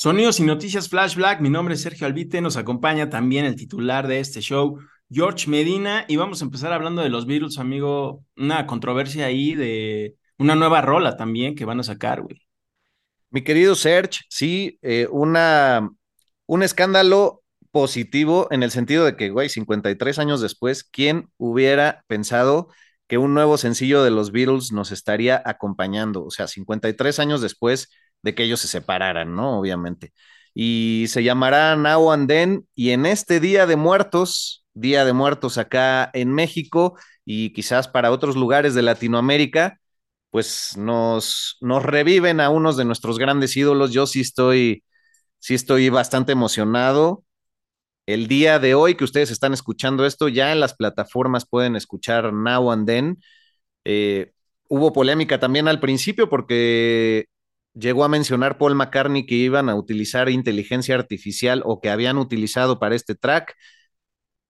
Sonidos 0.00 0.38
y 0.38 0.44
noticias 0.44 0.88
Flash 0.88 1.16
Black. 1.16 1.40
Mi 1.40 1.50
nombre 1.50 1.74
es 1.74 1.82
Sergio 1.82 2.06
Albite. 2.06 2.40
Nos 2.40 2.56
acompaña 2.56 3.10
también 3.10 3.44
el 3.44 3.56
titular 3.56 4.06
de 4.06 4.20
este 4.20 4.40
show, 4.40 4.78
George 5.10 5.50
Medina. 5.50 6.04
Y 6.06 6.14
vamos 6.14 6.40
a 6.40 6.44
empezar 6.44 6.72
hablando 6.72 7.02
de 7.02 7.08
los 7.08 7.26
Beatles, 7.26 7.58
amigo. 7.58 8.24
Una 8.36 8.64
controversia 8.68 9.26
ahí 9.26 9.56
de 9.56 10.14
una 10.38 10.54
nueva 10.54 10.82
rola 10.82 11.16
también 11.16 11.56
que 11.56 11.64
van 11.64 11.80
a 11.80 11.82
sacar, 11.82 12.22
güey. 12.22 12.40
Mi 13.30 13.42
querido 13.42 13.74
Serge, 13.74 14.20
sí, 14.28 14.78
eh, 14.82 15.08
una, 15.10 15.90
un 16.46 16.62
escándalo 16.62 17.42
positivo 17.72 18.46
en 18.52 18.62
el 18.62 18.70
sentido 18.70 19.04
de 19.04 19.16
que, 19.16 19.30
güey, 19.30 19.48
53 19.48 20.20
años 20.20 20.40
después, 20.40 20.84
¿quién 20.84 21.28
hubiera 21.38 22.04
pensado 22.06 22.68
que 23.08 23.18
un 23.18 23.34
nuevo 23.34 23.58
sencillo 23.58 24.04
de 24.04 24.12
los 24.12 24.30
Beatles 24.30 24.70
nos 24.70 24.92
estaría 24.92 25.42
acompañando? 25.44 26.24
O 26.24 26.30
sea, 26.30 26.46
53 26.46 27.18
años 27.18 27.40
después 27.40 27.90
de 28.22 28.34
que 28.34 28.44
ellos 28.44 28.60
se 28.60 28.68
separaran, 28.68 29.34
¿no? 29.34 29.58
Obviamente. 29.58 30.12
Y 30.54 31.06
se 31.08 31.22
llamará 31.22 31.76
Now 31.76 32.10
and 32.12 32.64
y 32.74 32.90
en 32.90 33.06
este 33.06 33.40
Día 33.40 33.66
de 33.66 33.76
Muertos, 33.76 34.64
Día 34.74 35.04
de 35.04 35.12
Muertos 35.12 35.58
acá 35.58 36.10
en 36.14 36.32
México 36.32 36.98
y 37.24 37.52
quizás 37.52 37.88
para 37.88 38.10
otros 38.10 38.36
lugares 38.36 38.74
de 38.74 38.82
Latinoamérica, 38.82 39.78
pues 40.30 40.76
nos, 40.76 41.56
nos 41.60 41.82
reviven 41.82 42.40
a 42.40 42.50
unos 42.50 42.76
de 42.76 42.84
nuestros 42.84 43.18
grandes 43.18 43.56
ídolos. 43.56 43.92
Yo 43.92 44.06
sí 44.06 44.20
estoy, 44.20 44.84
sí 45.38 45.54
estoy 45.54 45.88
bastante 45.90 46.32
emocionado. 46.32 47.24
El 48.06 48.28
día 48.28 48.58
de 48.58 48.74
hoy 48.74 48.94
que 48.96 49.04
ustedes 49.04 49.30
están 49.30 49.52
escuchando 49.52 50.06
esto, 50.06 50.28
ya 50.28 50.52
en 50.52 50.60
las 50.60 50.74
plataformas 50.74 51.46
pueden 51.46 51.76
escuchar 51.76 52.32
Now 52.32 52.72
and 52.72 52.86
Then. 52.86 53.18
Eh, 53.84 54.32
hubo 54.68 54.92
polémica 54.92 55.38
también 55.38 55.68
al 55.68 55.80
principio 55.80 56.28
porque 56.28 57.26
llegó 57.74 58.04
a 58.04 58.08
mencionar 58.08 58.58
Paul 58.58 58.74
McCartney 58.74 59.26
que 59.26 59.34
iban 59.36 59.68
a 59.68 59.74
utilizar 59.74 60.28
inteligencia 60.28 60.94
artificial 60.94 61.62
o 61.64 61.80
que 61.80 61.90
habían 61.90 62.18
utilizado 62.18 62.78
para 62.78 62.94
este 62.94 63.14
track. 63.14 63.54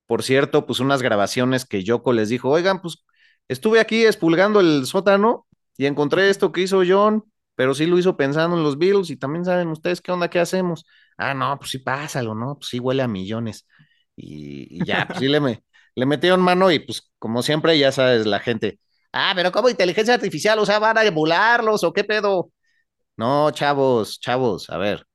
Por 0.07 0.23
cierto, 0.23 0.67
pues 0.67 0.81
unas 0.81 1.03
grabaciones 1.03 1.65
que 1.67 1.85
Yoko 1.85 2.13
les 2.13 2.29
dijo, 2.31 2.49
oigan, 2.51 2.81
pues 2.81 3.05
estuve 3.49 3.81
aquí 3.81 4.07
expulgando 4.07 4.61
el 4.61 4.87
sótano 4.87 5.47
y 5.77 5.87
encontré 5.87 6.31
esto 6.31 6.51
que 6.53 6.63
hizo 6.63 6.83
John, 6.87 7.25
pero 7.55 7.75
sí 7.75 7.87
lo 7.87 7.99
hizo 7.99 8.17
pensando 8.17 8.57
en 8.57 8.63
los 8.63 8.79
Beatles 8.79 9.11
y 9.11 9.17
también 9.17 9.45
saben 9.45 9.69
ustedes 9.69 10.01
qué 10.01 10.13
onda, 10.13 10.31
qué 10.31 10.41
hacemos. 10.41 10.87
Ah, 11.17 11.35
no, 11.35 11.59
pues 11.59 11.71
sí, 11.73 11.79
pásalo, 11.79 12.35
¿no? 12.35 12.57
Pues 12.57 12.69
sí 12.71 12.79
huele 12.79 13.03
a 13.03 13.09
millones. 13.09 13.67
Y, 14.17 14.85
ya, 14.85 15.07
pues 15.07 15.21
sí 15.21 15.29
le, 15.29 15.41
me, 15.41 15.63
le 15.95 16.07
metieron 16.07 16.41
mano 16.41 16.71
y 16.71 16.79
pues 16.81 17.11
como 17.19 17.43
siempre, 17.43 17.79
ya 17.79 17.93
sabes, 17.93 18.27
la 18.27 18.41
gente, 18.41 18.81
ah, 19.13 19.33
pero 19.35 19.53
¿cómo 19.53 19.69
inteligencia 19.69 20.15
artificial? 20.15 20.59
O 20.59 20.67
sea, 20.67 20.79
¿van 20.79 20.99
a 20.99 21.05
emularlos 21.05 21.85
o 21.85 21.93
qué 21.93 22.05
pedo? 22.05 22.51
No, 23.19 23.51
chavos, 23.51 24.21
chavos, 24.21 24.71
a 24.71 24.79
ver, 24.79 25.07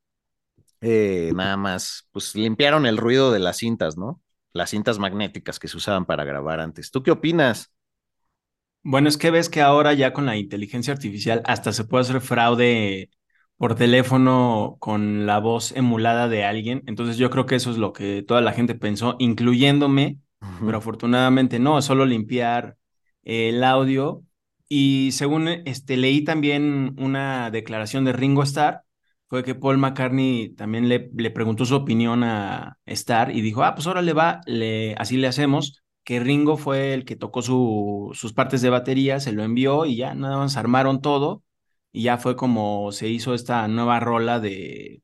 eh, 0.81 1.31
nada 1.35 1.57
más, 1.57 2.07
pues 2.11 2.35
limpiaron 2.35 2.85
el 2.85 2.97
ruido 2.97 3.31
de 3.31 3.39
las 3.39 3.57
cintas, 3.57 3.97
¿no? 3.97 4.21
Las 4.53 4.71
cintas 4.71 4.99
magnéticas 4.99 5.59
que 5.59 5.67
se 5.69 5.77
usaban 5.77 6.05
para 6.05 6.25
grabar 6.25 6.59
antes. 6.59 6.91
¿Tú 6.91 7.03
qué 7.03 7.11
opinas? 7.11 7.71
Bueno, 8.83 9.07
es 9.07 9.17
que 9.17 9.31
ves 9.31 9.49
que 9.49 9.61
ahora 9.61 9.93
ya 9.93 10.11
con 10.11 10.25
la 10.25 10.35
inteligencia 10.35 10.93
artificial 10.93 11.41
hasta 11.45 11.71
se 11.71 11.85
puede 11.85 12.01
hacer 12.01 12.19
fraude 12.21 13.09
por 13.57 13.75
teléfono 13.75 14.75
con 14.79 15.25
la 15.25 15.39
voz 15.39 15.71
emulada 15.71 16.27
de 16.27 16.43
alguien. 16.43 16.83
Entonces 16.87 17.17
yo 17.17 17.29
creo 17.29 17.45
que 17.45 17.55
eso 17.55 17.71
es 17.71 17.77
lo 17.77 17.93
que 17.93 18.23
toda 18.23 18.41
la 18.41 18.51
gente 18.51 18.75
pensó, 18.75 19.15
incluyéndome, 19.19 20.19
pero 20.65 20.79
afortunadamente 20.79 21.59
no, 21.59 21.81
solo 21.81 22.05
limpiar 22.05 22.75
el 23.23 23.63
audio. 23.63 24.23
Y 24.75 25.11
según 25.11 25.47
este, 25.49 25.97
leí 25.97 26.23
también 26.23 26.95
una 26.97 27.51
declaración 27.51 28.05
de 28.05 28.13
Ringo 28.13 28.41
Starr, 28.41 28.81
fue 29.27 29.43
que 29.43 29.53
Paul 29.53 29.77
McCartney 29.77 30.49
también 30.55 30.89
le, 30.89 31.11
le 31.15 31.29
preguntó 31.29 31.63
su 31.65 31.75
opinión 31.75 32.23
a 32.23 32.79
Starr 32.87 33.29
y 33.35 33.41
dijo, 33.41 33.63
ah, 33.63 33.75
pues 33.75 33.85
ahora 33.85 34.01
le 34.01 34.13
va, 34.13 34.41
le, 34.47 34.95
así 34.95 35.17
le 35.17 35.27
hacemos 35.27 35.83
que 36.03 36.19
Ringo 36.19 36.57
fue 36.57 36.93
el 36.95 37.05
que 37.05 37.15
tocó 37.15 37.43
su, 37.43 38.09
sus 38.15 38.33
partes 38.33 38.61
de 38.63 38.71
batería, 38.71 39.19
se 39.19 39.31
lo 39.31 39.43
envió 39.43 39.85
y 39.85 39.95
ya 39.97 40.15
nada 40.15 40.37
más 40.37 40.57
armaron 40.57 41.01
todo 41.01 41.43
y 41.91 42.03
ya 42.03 42.17
fue 42.17 42.35
como 42.35 42.91
se 42.91 43.09
hizo 43.09 43.35
esta 43.35 43.67
nueva 43.67 43.99
rola 43.99 44.39
de 44.39 45.03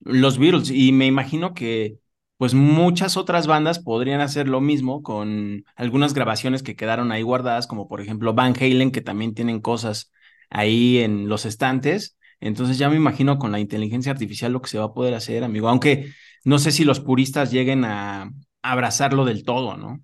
los 0.00 0.38
Beatles. 0.38 0.70
Y 0.70 0.92
me 0.92 1.06
imagino 1.06 1.54
que 1.54 1.98
pues 2.36 2.54
muchas 2.54 3.16
otras 3.16 3.46
bandas 3.46 3.78
podrían 3.78 4.20
hacer 4.20 4.48
lo 4.48 4.60
mismo 4.60 5.02
con 5.02 5.64
algunas 5.76 6.14
grabaciones 6.14 6.62
que 6.62 6.76
quedaron 6.76 7.12
ahí 7.12 7.22
guardadas, 7.22 7.66
como 7.66 7.88
por 7.88 8.00
ejemplo 8.00 8.34
Van 8.34 8.54
Halen, 8.58 8.90
que 8.90 9.00
también 9.00 9.34
tienen 9.34 9.60
cosas 9.60 10.12
ahí 10.50 10.98
en 10.98 11.28
los 11.28 11.44
estantes. 11.46 12.16
Entonces 12.40 12.78
ya 12.78 12.90
me 12.90 12.96
imagino 12.96 13.38
con 13.38 13.52
la 13.52 13.60
inteligencia 13.60 14.12
artificial 14.12 14.52
lo 14.52 14.60
que 14.60 14.68
se 14.70 14.78
va 14.78 14.86
a 14.86 14.94
poder 14.94 15.14
hacer, 15.14 15.44
amigo, 15.44 15.68
aunque 15.68 16.12
no 16.44 16.58
sé 16.58 16.72
si 16.72 16.84
los 16.84 17.00
puristas 17.00 17.52
lleguen 17.52 17.84
a 17.84 18.32
abrazarlo 18.62 19.24
del 19.24 19.44
todo, 19.44 19.76
¿no? 19.76 20.00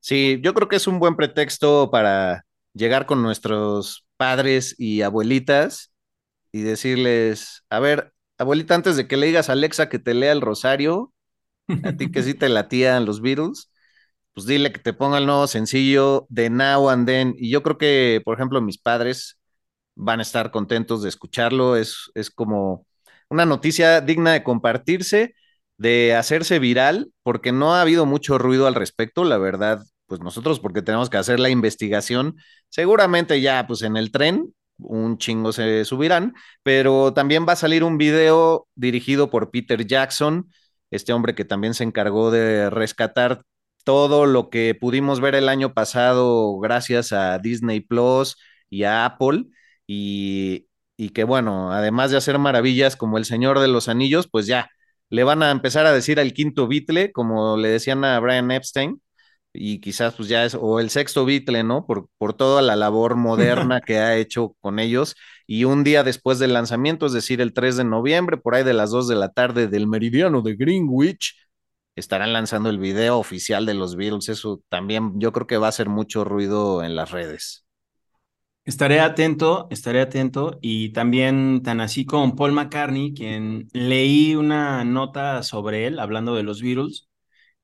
Sí, 0.00 0.40
yo 0.42 0.54
creo 0.54 0.68
que 0.68 0.76
es 0.76 0.86
un 0.86 0.98
buen 0.98 1.16
pretexto 1.16 1.90
para 1.90 2.44
llegar 2.74 3.06
con 3.06 3.22
nuestros 3.22 4.06
padres 4.16 4.74
y 4.78 5.02
abuelitas 5.02 5.92
y 6.52 6.62
decirles, 6.62 7.64
a 7.70 7.80
ver, 7.80 8.12
abuelita, 8.38 8.74
antes 8.74 8.96
de 8.96 9.08
que 9.08 9.16
le 9.16 9.26
digas 9.26 9.48
a 9.48 9.52
Alexa 9.52 9.88
que 9.88 9.98
te 9.98 10.14
lea 10.14 10.32
el 10.32 10.40
rosario, 10.40 11.11
a 11.84 11.96
ti 11.96 12.10
que 12.10 12.22
sí 12.22 12.34
te 12.34 12.48
latían 12.48 13.04
los 13.06 13.20
Beatles, 13.20 13.70
pues 14.34 14.46
dile 14.46 14.72
que 14.72 14.80
te 14.80 14.92
ponga 14.92 15.18
el 15.18 15.26
nuevo 15.26 15.46
sencillo 15.46 16.26
de 16.30 16.50
Now 16.50 16.90
and 16.90 17.06
Then. 17.06 17.34
Y 17.38 17.50
yo 17.50 17.62
creo 17.62 17.78
que, 17.78 18.22
por 18.24 18.36
ejemplo, 18.36 18.60
mis 18.62 18.78
padres 18.78 19.38
van 19.94 20.20
a 20.20 20.22
estar 20.22 20.50
contentos 20.50 21.02
de 21.02 21.08
escucharlo. 21.10 21.76
Es, 21.76 22.10
es 22.14 22.30
como 22.30 22.86
una 23.28 23.46
noticia 23.46 24.00
digna 24.00 24.32
de 24.32 24.44
compartirse, 24.44 25.34
de 25.78 26.14
hacerse 26.14 26.58
viral, 26.58 27.12
porque 27.22 27.52
no 27.52 27.74
ha 27.74 27.82
habido 27.82 28.06
mucho 28.06 28.38
ruido 28.38 28.66
al 28.66 28.74
respecto. 28.74 29.24
La 29.24 29.38
verdad, 29.38 29.82
pues 30.06 30.20
nosotros 30.20 30.60
porque 30.60 30.82
tenemos 30.82 31.10
que 31.10 31.18
hacer 31.18 31.40
la 31.40 31.50
investigación, 31.50 32.36
seguramente 32.68 33.40
ya 33.40 33.66
pues 33.66 33.82
en 33.82 33.96
el 33.96 34.12
tren 34.12 34.54
un 34.78 35.18
chingo 35.18 35.52
se 35.52 35.84
subirán, 35.84 36.34
pero 36.62 37.12
también 37.14 37.46
va 37.48 37.52
a 37.52 37.56
salir 37.56 37.84
un 37.84 37.98
video 37.98 38.66
dirigido 38.74 39.30
por 39.30 39.50
Peter 39.50 39.86
Jackson, 39.86 40.50
este 40.92 41.12
hombre 41.12 41.34
que 41.34 41.44
también 41.44 41.74
se 41.74 41.84
encargó 41.84 42.30
de 42.30 42.70
rescatar 42.70 43.42
todo 43.84 44.26
lo 44.26 44.50
que 44.50 44.76
pudimos 44.80 45.20
ver 45.20 45.34
el 45.34 45.48
año 45.48 45.74
pasado 45.74 46.58
gracias 46.60 47.12
a 47.12 47.38
Disney 47.38 47.80
Plus 47.80 48.36
y 48.70 48.84
a 48.84 49.04
Apple 49.04 49.46
y, 49.86 50.68
y 50.96 51.10
que 51.10 51.24
bueno, 51.24 51.72
además 51.72 52.10
de 52.12 52.18
hacer 52.18 52.38
maravillas 52.38 52.96
como 52.96 53.18
El 53.18 53.24
Señor 53.24 53.58
de 53.58 53.68
los 53.68 53.88
Anillos, 53.88 54.28
pues 54.30 54.46
ya 54.46 54.70
le 55.10 55.24
van 55.24 55.42
a 55.42 55.50
empezar 55.50 55.86
a 55.86 55.92
decir 55.92 56.20
al 56.20 56.32
quinto 56.32 56.68
Beatle, 56.68 57.12
como 57.12 57.56
le 57.56 57.68
decían 57.68 58.04
a 58.04 58.18
Brian 58.20 58.50
Epstein, 58.50 59.02
y 59.52 59.80
quizás 59.80 60.14
pues 60.14 60.28
ya 60.28 60.44
es, 60.44 60.54
o 60.54 60.80
el 60.80 60.90
sexto 60.90 61.24
Beatle, 61.24 61.62
¿no? 61.62 61.86
Por, 61.86 62.08
por 62.18 62.34
toda 62.34 62.62
la 62.62 62.76
labor 62.76 63.16
moderna 63.16 63.80
que 63.86 63.98
ha 63.98 64.16
hecho 64.16 64.56
con 64.60 64.78
ellos. 64.78 65.14
Y 65.46 65.64
un 65.64 65.84
día 65.84 66.02
después 66.04 66.38
del 66.38 66.54
lanzamiento, 66.54 67.06
es 67.06 67.12
decir, 67.12 67.40
el 67.40 67.52
3 67.52 67.76
de 67.76 67.84
noviembre, 67.84 68.36
por 68.38 68.54
ahí 68.54 68.64
de 68.64 68.72
las 68.74 68.90
2 68.90 69.08
de 69.08 69.16
la 69.16 69.30
tarde 69.30 69.68
del 69.68 69.86
meridiano 69.86 70.42
de 70.42 70.56
Greenwich, 70.56 71.36
estarán 71.96 72.32
lanzando 72.32 72.70
el 72.70 72.78
video 72.78 73.18
oficial 73.18 73.66
de 73.66 73.74
los 73.74 73.96
Beatles. 73.96 74.28
Eso 74.28 74.62
también 74.68 75.20
yo 75.20 75.32
creo 75.32 75.46
que 75.46 75.58
va 75.58 75.66
a 75.66 75.70
hacer 75.70 75.88
mucho 75.88 76.24
ruido 76.24 76.82
en 76.82 76.96
las 76.96 77.10
redes. 77.10 77.66
Estaré 78.64 79.00
atento, 79.00 79.66
estaré 79.70 80.00
atento 80.00 80.58
y 80.62 80.92
también 80.92 81.62
tan 81.64 81.80
así 81.80 82.06
con 82.06 82.36
Paul 82.36 82.52
McCartney, 82.52 83.12
quien 83.12 83.66
leí 83.72 84.36
una 84.36 84.84
nota 84.84 85.42
sobre 85.42 85.86
él 85.88 85.98
hablando 85.98 86.36
de 86.36 86.44
los 86.44 86.62
Beatles 86.62 87.08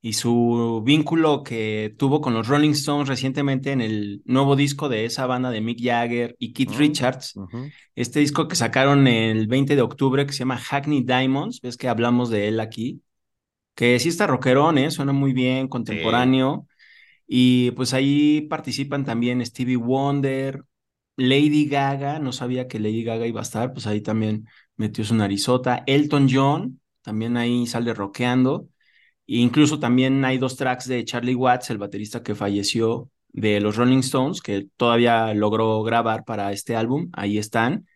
y 0.00 0.12
su 0.12 0.82
vínculo 0.84 1.42
que 1.42 1.94
tuvo 1.98 2.20
con 2.20 2.34
los 2.34 2.46
Rolling 2.48 2.70
Stones 2.70 3.08
recientemente 3.08 3.72
en 3.72 3.80
el 3.80 4.22
nuevo 4.24 4.54
disco 4.56 4.88
de 4.88 5.04
esa 5.04 5.26
banda 5.26 5.50
de 5.50 5.60
Mick 5.60 5.80
Jagger 5.82 6.36
y 6.38 6.52
Keith 6.52 6.70
Mm, 6.70 6.76
Richards, 6.76 7.34
este 7.96 8.20
disco 8.20 8.46
que 8.48 8.56
sacaron 8.56 9.06
el 9.08 9.46
20 9.48 9.74
de 9.76 9.82
octubre 9.82 10.24
que 10.26 10.32
se 10.32 10.40
llama 10.40 10.58
Hackney 10.58 11.02
Diamonds, 11.02 11.60
ves 11.60 11.76
que 11.76 11.88
hablamos 11.88 12.30
de 12.30 12.48
él 12.48 12.60
aquí, 12.60 13.02
que 13.74 13.98
sí 14.00 14.08
está 14.08 14.26
rockerón, 14.26 14.78
¿eh? 14.78 14.90
suena 14.90 15.12
muy 15.12 15.32
bien, 15.32 15.66
Sí. 15.66 15.68
contemporáneo. 15.70 16.66
Y 17.26 17.72
pues 17.72 17.94
ahí 17.94 18.42
participan 18.42 19.04
también 19.04 19.44
Stevie 19.44 19.76
Wonder, 19.76 20.64
Lady 21.16 21.66
Gaga, 21.68 22.18
no 22.20 22.32
sabía 22.32 22.68
que 22.68 22.78
Lady 22.80 23.04
Gaga 23.04 23.26
iba 23.26 23.40
a 23.40 23.42
estar, 23.44 23.72
pues 23.72 23.86
ahí 23.86 24.00
también 24.00 24.46
metió 24.76 25.04
su 25.04 25.14
narizota. 25.14 25.84
Elton 25.86 26.28
John, 26.30 26.80
también 27.02 27.36
ahí 27.36 27.66
sale 27.66 27.94
rockeando. 27.94 28.68
Incluso 29.30 29.78
también 29.78 30.24
hay 30.24 30.38
dos 30.38 30.56
tracks 30.56 30.88
de 30.88 31.04
Charlie 31.04 31.34
Watts, 31.34 31.68
el 31.68 31.76
baterista 31.76 32.22
que 32.22 32.34
falleció 32.34 33.10
de 33.28 33.60
los 33.60 33.76
Rolling 33.76 33.98
Stones, 33.98 34.40
que 34.40 34.68
todavía 34.78 35.34
logró 35.34 35.82
grabar 35.82 36.24
para 36.24 36.50
este 36.50 36.74
álbum, 36.74 37.10
ahí 37.12 37.36
están. 37.36 37.86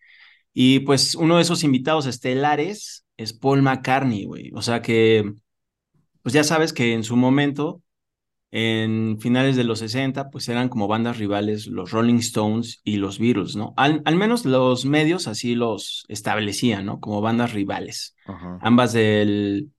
Y 0.53 0.81
pues 0.81 1.15
uno 1.15 1.37
de 1.37 1.41
esos 1.41 1.63
invitados 1.63 2.05
estelares 2.05 3.03
es 3.17 3.33
Paul 3.33 3.63
McCartney, 3.63 4.25
güey. 4.25 4.51
O 4.53 4.61
sea 4.61 4.83
que, 4.83 5.33
pues 6.21 6.33
ya 6.33 6.43
sabes 6.43 6.71
que 6.71 6.93
en 6.93 7.03
su 7.03 7.15
momento 7.15 7.81
en 8.55 9.17
finales 9.19 9.55
de 9.55 9.63
los 9.63 9.79
60, 9.79 10.29
pues 10.29 10.47
eran 10.47 10.69
como 10.69 10.87
bandas 10.87 11.17
rivales 11.17 11.65
los 11.65 11.89
Rolling 11.89 12.19
Stones 12.19 12.81
y 12.83 12.97
los 12.97 13.17
Beatles, 13.17 13.55
¿no? 13.55 13.73
Al, 13.75 14.03
al 14.05 14.15
menos 14.15 14.45
los 14.45 14.85
medios 14.85 15.27
así 15.27 15.55
los 15.55 16.05
establecían, 16.07 16.85
¿no? 16.85 16.99
Como 16.99 17.21
bandas 17.21 17.53
rivales, 17.53 18.15
ambas 18.61 18.93
del 18.93 19.71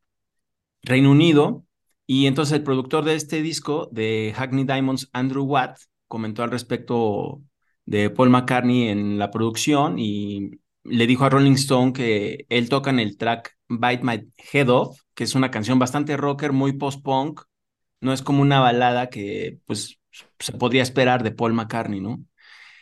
Reino 0.85 1.11
Unido. 1.11 1.65
Y 2.07 2.27
entonces 2.27 2.59
el 2.59 2.63
productor 2.63 3.05
de 3.05 3.15
este 3.15 3.43
disco, 3.43 3.89
de 3.93 4.33
Hackney 4.37 4.65
Diamonds, 4.65 5.09
Andrew 5.13 5.45
Watt, 5.45 5.79
comentó 6.07 6.43
al 6.43 6.51
respecto 6.51 7.43
de 7.87 8.11
Paul 8.11 8.31
McCartney 8.31 8.89
en 8.89 9.19
la 9.19 9.31
producción 9.31 9.99
y 9.99 10.61
le 10.85 11.07
dijo 11.07 11.25
a 11.25 11.31
Rolling 11.31 11.55
Stone 11.55 11.93
que 11.93 12.47
él 12.49 12.69
toca 12.69 12.91
en 12.91 13.01
el 13.01 13.17
track 13.17 13.57
Bite 13.69 14.03
My 14.03 14.29
Head 14.53 14.69
Off, 14.69 15.01
que 15.15 15.25
es 15.25 15.35
una 15.35 15.51
canción 15.51 15.79
bastante 15.79 16.17
rocker, 16.17 16.53
muy 16.53 16.73
post-punk, 16.75 17.41
no 18.01 18.13
es 18.13 18.23
como 18.23 18.43
una 18.43 18.61
balada 18.61 19.09
que 19.09 19.59
pues 19.65 19.99
se 20.39 20.53
podría 20.53 20.83
esperar 20.83 21.23
de 21.23 21.33
Paul 21.33 21.55
McCartney, 21.55 22.01
¿no? 22.01 22.23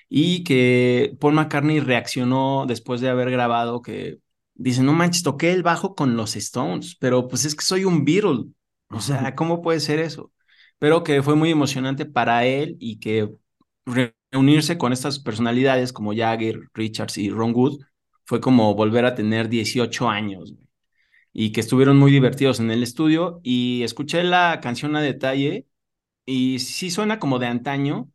Y 0.08 0.44
que 0.44 1.16
Paul 1.20 1.34
McCartney 1.34 1.80
reaccionó 1.80 2.66
después 2.66 3.00
de 3.00 3.08
haber 3.08 3.30
grabado 3.30 3.82
que 3.82 4.18
dice, 4.54 4.82
no 4.82 4.92
manches, 4.92 5.22
toqué 5.22 5.52
el 5.52 5.62
bajo 5.62 5.94
con 5.94 6.16
los 6.16 6.36
Stones, 6.36 6.96
pero 7.00 7.28
pues 7.28 7.44
es 7.44 7.54
que 7.54 7.64
soy 7.64 7.84
un 7.84 8.04
Beatle, 8.04 8.46
o 8.90 9.00
sea, 9.00 9.34
¿cómo 9.34 9.62
puede 9.62 9.80
ser 9.80 9.98
eso? 10.00 10.32
Pero 10.78 11.02
que 11.04 11.22
fue 11.22 11.36
muy 11.36 11.50
emocionante 11.50 12.06
para 12.06 12.44
él 12.46 12.76
y 12.80 12.98
que 12.98 13.30
reunirse 14.32 14.78
con 14.78 14.92
estas 14.92 15.18
personalidades 15.20 15.92
como 15.92 16.14
Jagger, 16.14 16.60
Richards 16.74 17.18
y 17.18 17.30
Ron 17.30 17.52
Wood 17.54 17.80
fue 18.24 18.40
como 18.40 18.74
volver 18.74 19.04
a 19.04 19.14
tener 19.14 19.48
18 19.48 20.08
años 20.08 20.54
y 21.32 21.52
que 21.52 21.60
estuvieron 21.60 21.98
muy 21.98 22.12
divertidos 22.12 22.60
en 22.60 22.70
el 22.70 22.82
estudio 22.82 23.40
y 23.42 23.82
escuché 23.82 24.22
la 24.24 24.60
canción 24.62 24.96
a 24.96 25.02
detalle 25.02 25.66
y 26.26 26.58
sí 26.60 26.90
suena 26.90 27.18
como 27.18 27.38
de 27.38 27.46
antaño, 27.46 28.10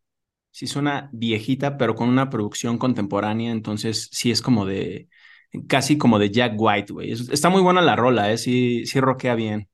sí 0.52 0.68
suena 0.68 1.10
viejita, 1.14 1.78
pero 1.78 1.96
con 1.96 2.10
una 2.10 2.30
producción 2.30 2.78
contemporánea, 2.78 3.52
entonces 3.52 4.10
sí 4.12 4.32
es 4.32 4.42
como 4.42 4.66
de, 4.66 5.10
casi 5.68 5.98
como 5.98 6.20
de 6.20 6.32
Jack 6.32 6.54
White, 6.58 6.94
güey. 6.94 7.12
Es- 7.12 7.30
Está 7.30 7.50
muy 7.50 7.62
buena 7.62 7.82
la 7.82 7.96
rola, 7.96 8.32
¿eh? 8.32 8.38
Sí, 8.38 8.86
sí 8.86 9.00
rockea 9.00 9.36
bien. 9.36 9.70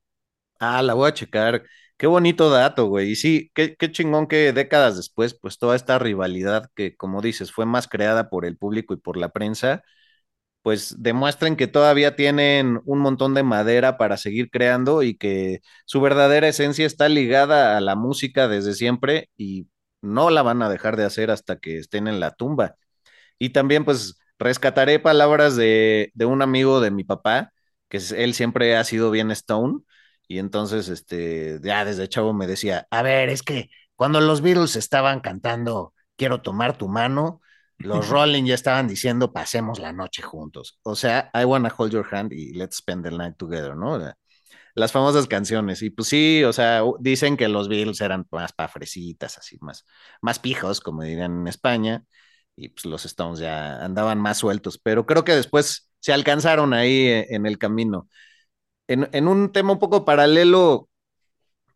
Ah, 0.60 0.82
la 0.82 0.94
voy 0.94 1.10
a 1.10 1.14
checar. 1.14 1.64
Qué 1.98 2.08
bonito 2.08 2.50
dato, 2.50 2.88
güey. 2.88 3.12
Y 3.12 3.16
sí, 3.16 3.52
qué, 3.56 3.76
qué 3.78 3.92
chingón 3.92 4.28
que 4.28 4.54
décadas 4.54 4.98
después, 4.98 5.34
pues 5.40 5.58
toda 5.60 5.76
esta 5.76 6.00
rivalidad 6.00 6.70
que, 6.76 6.96
como 6.98 7.22
dices, 7.22 7.52
fue 7.52 7.66
más 7.66 7.88
creada 7.88 8.30
por 8.30 8.46
el 8.46 8.58
público 8.58 8.94
y 8.94 8.98
por 8.98 9.18
la 9.18 9.30
prensa, 9.30 9.84
pues 10.62 10.96
demuestren 11.02 11.56
que 11.58 11.68
todavía 11.68 12.16
tienen 12.16 12.80
un 12.86 13.00
montón 13.00 13.34
de 13.34 13.44
madera 13.44 13.98
para 13.98 14.18
seguir 14.18 14.50
creando 14.50 15.04
y 15.04 15.18
que 15.18 15.60
su 15.86 16.00
verdadera 16.02 16.48
esencia 16.48 16.86
está 16.86 17.10
ligada 17.10 17.78
a 17.78 17.82
la 17.82 17.96
música 17.96 18.48
desde 18.48 18.74
siempre 18.74 19.30
y 19.38 19.68
no 20.02 20.30
la 20.30 20.42
van 20.42 20.62
a 20.62 20.70
dejar 20.70 20.96
de 20.98 21.04
hacer 21.06 21.32
hasta 21.32 21.58
que 21.60 21.78
estén 21.80 22.08
en 22.08 22.20
la 22.22 22.32
tumba. 22.36 22.76
Y 23.40 23.50
también 23.50 23.86
pues 23.86 24.20
rescataré 24.44 25.00
palabras 25.00 25.56
de, 25.56 26.12
de 26.14 26.26
un 26.26 26.42
amigo 26.42 26.82
de 26.82 26.92
mi 26.92 27.04
papá, 27.04 27.52
que 27.90 27.98
es- 27.98 28.12
él 28.12 28.34
siempre 28.34 28.76
ha 28.78 28.84
sido 28.84 29.12
bien 29.12 29.32
Stone, 29.32 29.80
y 30.28 30.40
entonces 30.40 30.90
este, 30.90 31.60
ya 31.64 31.86
desde 31.86 32.08
chavo 32.10 32.34
me 32.34 32.48
decía, 32.48 32.88
a 32.92 33.02
ver, 33.04 33.30
es 33.30 33.44
que 33.44 33.70
cuando 33.96 34.22
los 34.22 34.42
Beatles 34.42 34.76
estaban 34.76 35.20
cantando 35.22 35.94
Quiero 36.16 36.42
tomar 36.44 36.78
tu 36.78 36.88
mano, 36.88 37.42
los 37.82 38.08
Rolling 38.10 38.46
ya 38.46 38.54
estaban 38.54 38.88
diciendo 38.88 39.34
pasemos 39.34 39.80
la 39.80 39.92
noche 39.94 40.22
juntos. 40.22 40.80
O 40.84 40.96
sea, 40.96 41.32
I 41.34 41.44
wanna 41.46 41.74
hold 41.76 41.92
your 41.92 42.06
hand 42.14 42.32
y 42.34 42.54
let's 42.54 42.78
spend 42.78 43.04
the 43.04 43.10
night 43.12 43.36
together, 43.38 43.76
¿no? 43.76 43.98
Las 44.76 44.92
famosas 44.92 45.28
canciones. 45.28 45.82
Y 45.82 45.90
pues 45.92 46.08
sí, 46.10 46.44
o 46.44 46.54
sea, 46.54 46.82
dicen 47.00 47.38
que 47.38 47.48
los 47.48 47.68
Beatles 47.70 48.02
eran 48.02 48.26
más 48.32 48.54
pa' 48.54 48.68
fresitas, 48.68 49.38
así, 49.38 49.58
más, 49.62 49.86
más 50.22 50.40
pijos, 50.40 50.80
como 50.82 51.04
dirían 51.04 51.42
en 51.42 51.48
España, 51.48 52.04
y 52.56 52.70
pues 52.70 52.86
los 52.86 53.06
Stones 53.06 53.40
ya 53.40 53.84
andaban 53.84 54.20
más 54.22 54.38
sueltos, 54.38 54.78
pero 54.80 55.06
creo 55.06 55.24
que 55.24 55.36
después 55.36 55.90
se 56.00 56.14
alcanzaron 56.14 56.74
ahí 56.74 57.08
eh, 57.08 57.28
en 57.30 57.46
el 57.46 57.58
camino. 57.58 58.10
En, 58.88 59.10
en 59.14 59.28
un 59.28 59.52
tema 59.52 59.74
un 59.74 59.80
poco 59.80 60.06
paralelo 60.06 60.90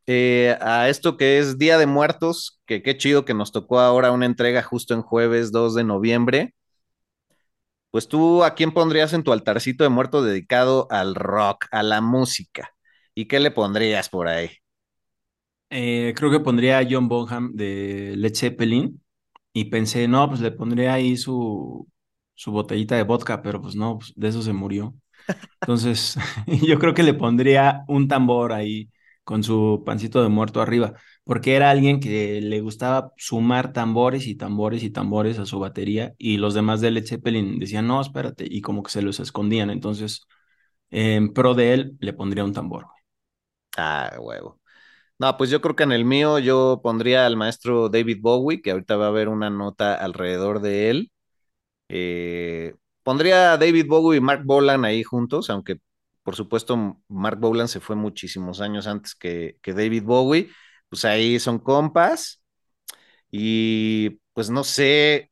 eh, 0.07 0.57
a 0.61 0.89
esto 0.89 1.17
que 1.17 1.39
es 1.39 1.57
Día 1.59 1.77
de 1.77 1.87
Muertos, 1.87 2.61
que 2.65 2.81
qué 2.83 2.97
chido 2.97 3.25
que 3.25 3.33
nos 3.33 3.51
tocó 3.51 3.79
ahora 3.79 4.11
una 4.11 4.25
entrega 4.25 4.63
justo 4.63 4.93
en 4.93 5.01
jueves 5.01 5.51
2 5.51 5.75
de 5.75 5.83
noviembre. 5.83 6.55
Pues 7.91 8.07
tú, 8.07 8.43
¿a 8.43 8.53
quién 8.55 8.73
pondrías 8.73 9.13
en 9.13 9.23
tu 9.23 9.31
altarcito 9.33 9.83
de 9.83 9.89
muerto 9.89 10.21
dedicado 10.23 10.87
al 10.91 11.15
rock, 11.15 11.65
a 11.71 11.83
la 11.83 12.01
música? 12.01 12.71
¿Y 13.15 13.27
qué 13.27 13.39
le 13.39 13.51
pondrías 13.51 14.09
por 14.09 14.27
ahí? 14.27 14.49
Eh, 15.69 16.13
creo 16.15 16.31
que 16.31 16.39
pondría 16.39 16.79
a 16.79 16.87
John 16.89 17.07
Bonham 17.09 17.51
de 17.55 18.13
Led 18.15 18.33
Zeppelin 18.35 19.01
y 19.61 19.65
pensé, 19.65 20.07
no, 20.07 20.27
pues 20.29 20.41
le 20.41 20.51
pondría 20.51 20.93
ahí 20.93 21.17
su, 21.17 21.87
su 22.35 22.51
botellita 22.51 22.95
de 22.95 23.03
vodka, 23.03 23.41
pero 23.41 23.61
pues 23.61 23.75
no, 23.75 23.97
pues 23.99 24.13
de 24.15 24.27
eso 24.29 24.41
se 24.41 24.53
murió. 24.53 24.95
Entonces, 25.61 26.17
yo 26.67 26.79
creo 26.79 26.93
que 26.93 27.03
le 27.03 27.13
pondría 27.13 27.83
un 27.87 28.07
tambor 28.07 28.53
ahí 28.53 28.89
con 29.23 29.43
su 29.43 29.83
pancito 29.85 30.23
de 30.23 30.29
muerto 30.29 30.61
arriba, 30.61 30.93
porque 31.25 31.55
era 31.55 31.69
alguien 31.71 31.99
que 31.99 32.41
le 32.41 32.61
gustaba 32.61 33.11
sumar 33.17 33.73
tambores 33.73 34.25
y 34.27 34.35
tambores 34.35 34.83
y 34.83 34.89
tambores 34.89 35.39
a 35.39 35.45
su 35.45 35.59
batería 35.59 36.13
y 36.17 36.37
los 36.37 36.53
demás 36.53 36.81
de 36.81 36.91
Led 36.91 37.05
Zeppelin 37.07 37.59
decían, 37.59 37.87
no, 37.87 37.99
espérate, 38.01 38.45
y 38.49 38.61
como 38.61 38.83
que 38.83 38.91
se 38.91 39.01
los 39.01 39.19
escondían. 39.19 39.69
Entonces, 39.69 40.27
en 40.91 41.33
pro 41.33 41.53
de 41.55 41.73
él, 41.73 41.97
le 41.99 42.13
pondría 42.13 42.45
un 42.45 42.53
tambor. 42.53 42.87
Ah, 43.77 44.17
huevo. 44.19 44.56
No, 45.19 45.35
pues 45.37 45.49
yo 45.49 45.61
creo 45.61 45.75
que 45.75 45.83
en 45.83 45.91
el 45.91 46.05
mío 46.05 46.37
yo 46.39 46.79
pondría 46.83 47.25
al 47.25 47.35
maestro 47.37 47.89
David 47.89 48.19
Bowie, 48.21 48.61
que 48.61 48.69
ahorita 48.71 48.97
va 48.97 49.05
a 49.05 49.07
haber 49.07 49.29
una 49.29 49.49
nota 49.49 49.95
alrededor 49.95 50.61
de 50.61 50.89
él. 50.91 51.11
Eh, 51.89 52.75
pondría 53.03 53.53
a 53.53 53.57
David 53.57 53.87
Bowie 53.87 54.17
y 54.19 54.21
Mark 54.21 54.43
Bolan 54.45 54.85
ahí 54.85 55.03
juntos, 55.03 55.49
aunque 55.49 55.79
por 56.23 56.35
supuesto 56.35 57.01
Mark 57.09 57.39
Bolan 57.39 57.67
se 57.69 57.79
fue 57.81 57.95
muchísimos 57.95 58.61
años 58.61 58.87
antes 58.87 59.15
que, 59.15 59.57
que 59.61 59.73
David 59.73 60.03
Bowie. 60.03 60.49
Pues 60.89 61.05
ahí 61.05 61.39
son 61.39 61.59
compas. 61.59 62.41
Y 63.31 64.19
pues 64.33 64.49
no 64.49 64.63
sé, 64.63 65.31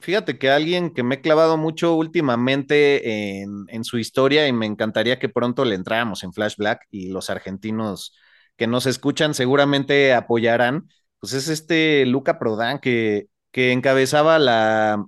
fíjate 0.00 0.38
que 0.38 0.50
alguien 0.50 0.92
que 0.94 1.02
me 1.02 1.16
he 1.16 1.20
clavado 1.20 1.56
mucho 1.56 1.94
últimamente 1.96 3.42
en, 3.42 3.66
en 3.68 3.84
su 3.84 3.98
historia 3.98 4.48
y 4.48 4.52
me 4.52 4.66
encantaría 4.66 5.18
que 5.18 5.28
pronto 5.28 5.64
le 5.64 5.74
entráramos 5.76 6.24
en 6.24 6.32
Flashback 6.32 6.82
y 6.90 7.10
los 7.10 7.30
argentinos 7.30 8.16
que 8.60 8.68
nos 8.68 8.86
escuchan 8.86 9.34
seguramente 9.34 10.14
apoyarán, 10.14 10.90
pues 11.20 11.32
es 11.34 11.48
este 11.48 12.06
Luca 12.06 12.38
Prodan 12.38 12.80
que, 12.80 13.28
que 13.52 13.72
encabezaba 13.72 14.38
la, 14.38 15.06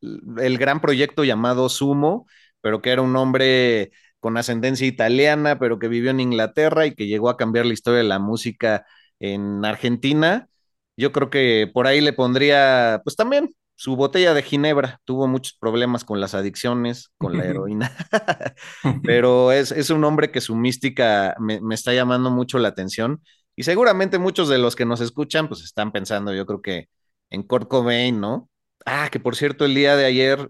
el 0.00 0.58
gran 0.58 0.80
proyecto 0.80 1.24
llamado 1.24 1.68
Sumo, 1.68 2.26
pero 2.60 2.82
que 2.82 2.90
era 2.90 3.02
un 3.02 3.14
hombre 3.16 3.92
con 4.20 4.36
ascendencia 4.36 4.86
italiana, 4.86 5.58
pero 5.60 5.78
que 5.78 5.88
vivió 5.88 6.10
en 6.10 6.20
Inglaterra 6.20 6.86
y 6.86 6.94
que 6.94 7.06
llegó 7.06 7.30
a 7.30 7.36
cambiar 7.36 7.66
la 7.66 7.74
historia 7.74 7.98
de 7.98 8.04
la 8.08 8.18
música 8.18 8.84
en 9.20 9.64
Argentina. 9.64 10.48
Yo 10.96 11.12
creo 11.12 11.30
que 11.30 11.70
por 11.72 11.86
ahí 11.86 12.00
le 12.00 12.12
pondría, 12.12 13.00
pues 13.04 13.14
también 13.16 13.54
su 13.78 13.96
botella 13.96 14.34
de 14.34 14.42
ginebra. 14.42 15.00
Tuvo 15.04 15.28
muchos 15.28 15.54
problemas 15.54 16.04
con 16.04 16.20
las 16.20 16.34
adicciones, 16.34 17.12
con 17.18 17.36
la 17.36 17.44
heroína, 17.46 17.92
pero 19.04 19.52
es, 19.52 19.72
es 19.72 19.90
un 19.90 20.04
hombre 20.04 20.30
que 20.32 20.40
su 20.40 20.56
mística 20.56 21.36
me, 21.40 21.60
me 21.60 21.74
está 21.74 21.94
llamando 21.94 22.30
mucho 22.30 22.58
la 22.58 22.68
atención 22.68 23.22
y 23.56 23.62
seguramente 23.64 24.18
muchos 24.18 24.48
de 24.48 24.58
los 24.58 24.76
que 24.76 24.84
nos 24.86 25.00
escuchan 25.00 25.48
pues 25.48 25.62
están 25.62 25.92
pensando, 25.92 26.34
yo 26.34 26.46
creo 26.46 26.62
que 26.62 26.88
en 27.30 27.42
Kurt 27.42 27.68
Cobain, 27.68 28.20
¿no? 28.20 28.50
Ah, 28.86 29.08
que 29.12 29.20
por 29.20 29.36
cierto, 29.36 29.64
el 29.64 29.74
día 29.74 29.96
de 29.96 30.06
ayer, 30.06 30.48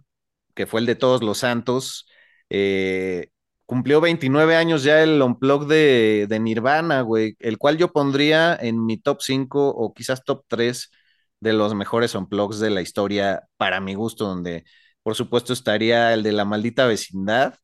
que 0.54 0.66
fue 0.66 0.80
el 0.80 0.86
de 0.86 0.94
Todos 0.96 1.22
los 1.22 1.38
Santos, 1.38 2.06
eh, 2.50 3.30
cumplió 3.66 4.00
29 4.00 4.56
años 4.56 4.82
ya 4.82 5.02
el 5.02 5.20
Unplug 5.22 5.66
de, 5.66 6.26
de 6.28 6.40
Nirvana, 6.40 7.02
güey, 7.02 7.36
el 7.40 7.58
cual 7.58 7.76
yo 7.78 7.92
pondría 7.92 8.56
en 8.60 8.84
mi 8.86 8.98
top 8.98 9.20
5 9.22 9.68
o 9.70 9.92
quizás 9.94 10.24
top 10.24 10.44
3 10.48 10.90
de 11.40 11.52
los 11.52 11.74
mejores 11.74 12.14
Unplugs 12.14 12.58
de 12.60 12.70
la 12.70 12.82
historia, 12.82 13.48
para 13.56 13.80
mi 13.80 13.94
gusto, 13.94 14.26
donde 14.26 14.64
por 15.02 15.14
supuesto 15.14 15.52
estaría 15.52 16.12
el 16.12 16.22
de 16.22 16.32
La 16.32 16.44
Maldita 16.44 16.86
Vecindad, 16.86 17.54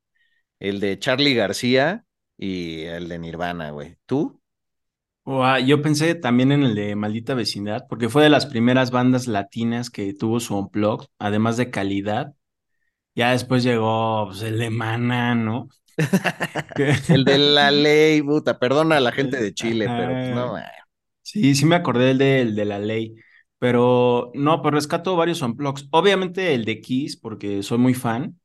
el 0.60 0.80
de 0.80 0.98
Charlie 0.98 1.34
García 1.34 2.04
y 2.38 2.82
el 2.82 3.08
de 3.08 3.18
Nirvana, 3.18 3.70
güey. 3.70 3.96
¿Tú? 4.06 4.40
Ua, 5.24 5.60
yo 5.60 5.80
pensé 5.80 6.14
también 6.14 6.52
en 6.52 6.62
el 6.62 6.74
de 6.74 6.96
Maldita 6.96 7.34
Vecindad, 7.34 7.86
porque 7.88 8.08
fue 8.08 8.22
de 8.22 8.28
las 8.30 8.46
primeras 8.46 8.90
bandas 8.90 9.26
latinas 9.26 9.90
que 9.90 10.12
tuvo 10.14 10.40
su 10.40 10.56
unplug, 10.56 11.06
además 11.18 11.56
de 11.56 11.70
calidad. 11.70 12.34
Ya 13.14 13.30
después 13.30 13.62
llegó 13.62 14.26
pues, 14.26 14.42
el 14.42 14.58
de 14.58 14.70
Maná, 14.70 15.34
¿no? 15.34 15.68
El 17.08 17.24
de 17.24 17.38
La 17.38 17.70
Ley, 17.70 18.20
puta, 18.20 18.58
perdona 18.58 18.96
a 18.96 19.00
la 19.00 19.12
gente 19.12 19.40
de 19.40 19.54
Chile, 19.54 19.86
pero 19.86 20.12
pues 20.12 20.34
no, 20.34 20.50
güey. 20.50 20.64
Sí, 21.22 21.54
sí 21.54 21.64
me 21.66 21.76
acordé 21.76 22.06
del 22.06 22.18
de, 22.18 22.40
el 22.42 22.54
de 22.54 22.64
la 22.64 22.78
ley, 22.78 23.14
pero 23.64 24.30
no, 24.34 24.60
pues 24.60 24.74
rescato 24.74 25.16
varios 25.16 25.40
unplugs. 25.40 25.88
Obviamente 25.90 26.52
el 26.54 26.66
de 26.66 26.82
Kiss, 26.82 27.16
porque 27.16 27.62
soy 27.62 27.78
muy 27.78 27.94
fan, 27.94 28.38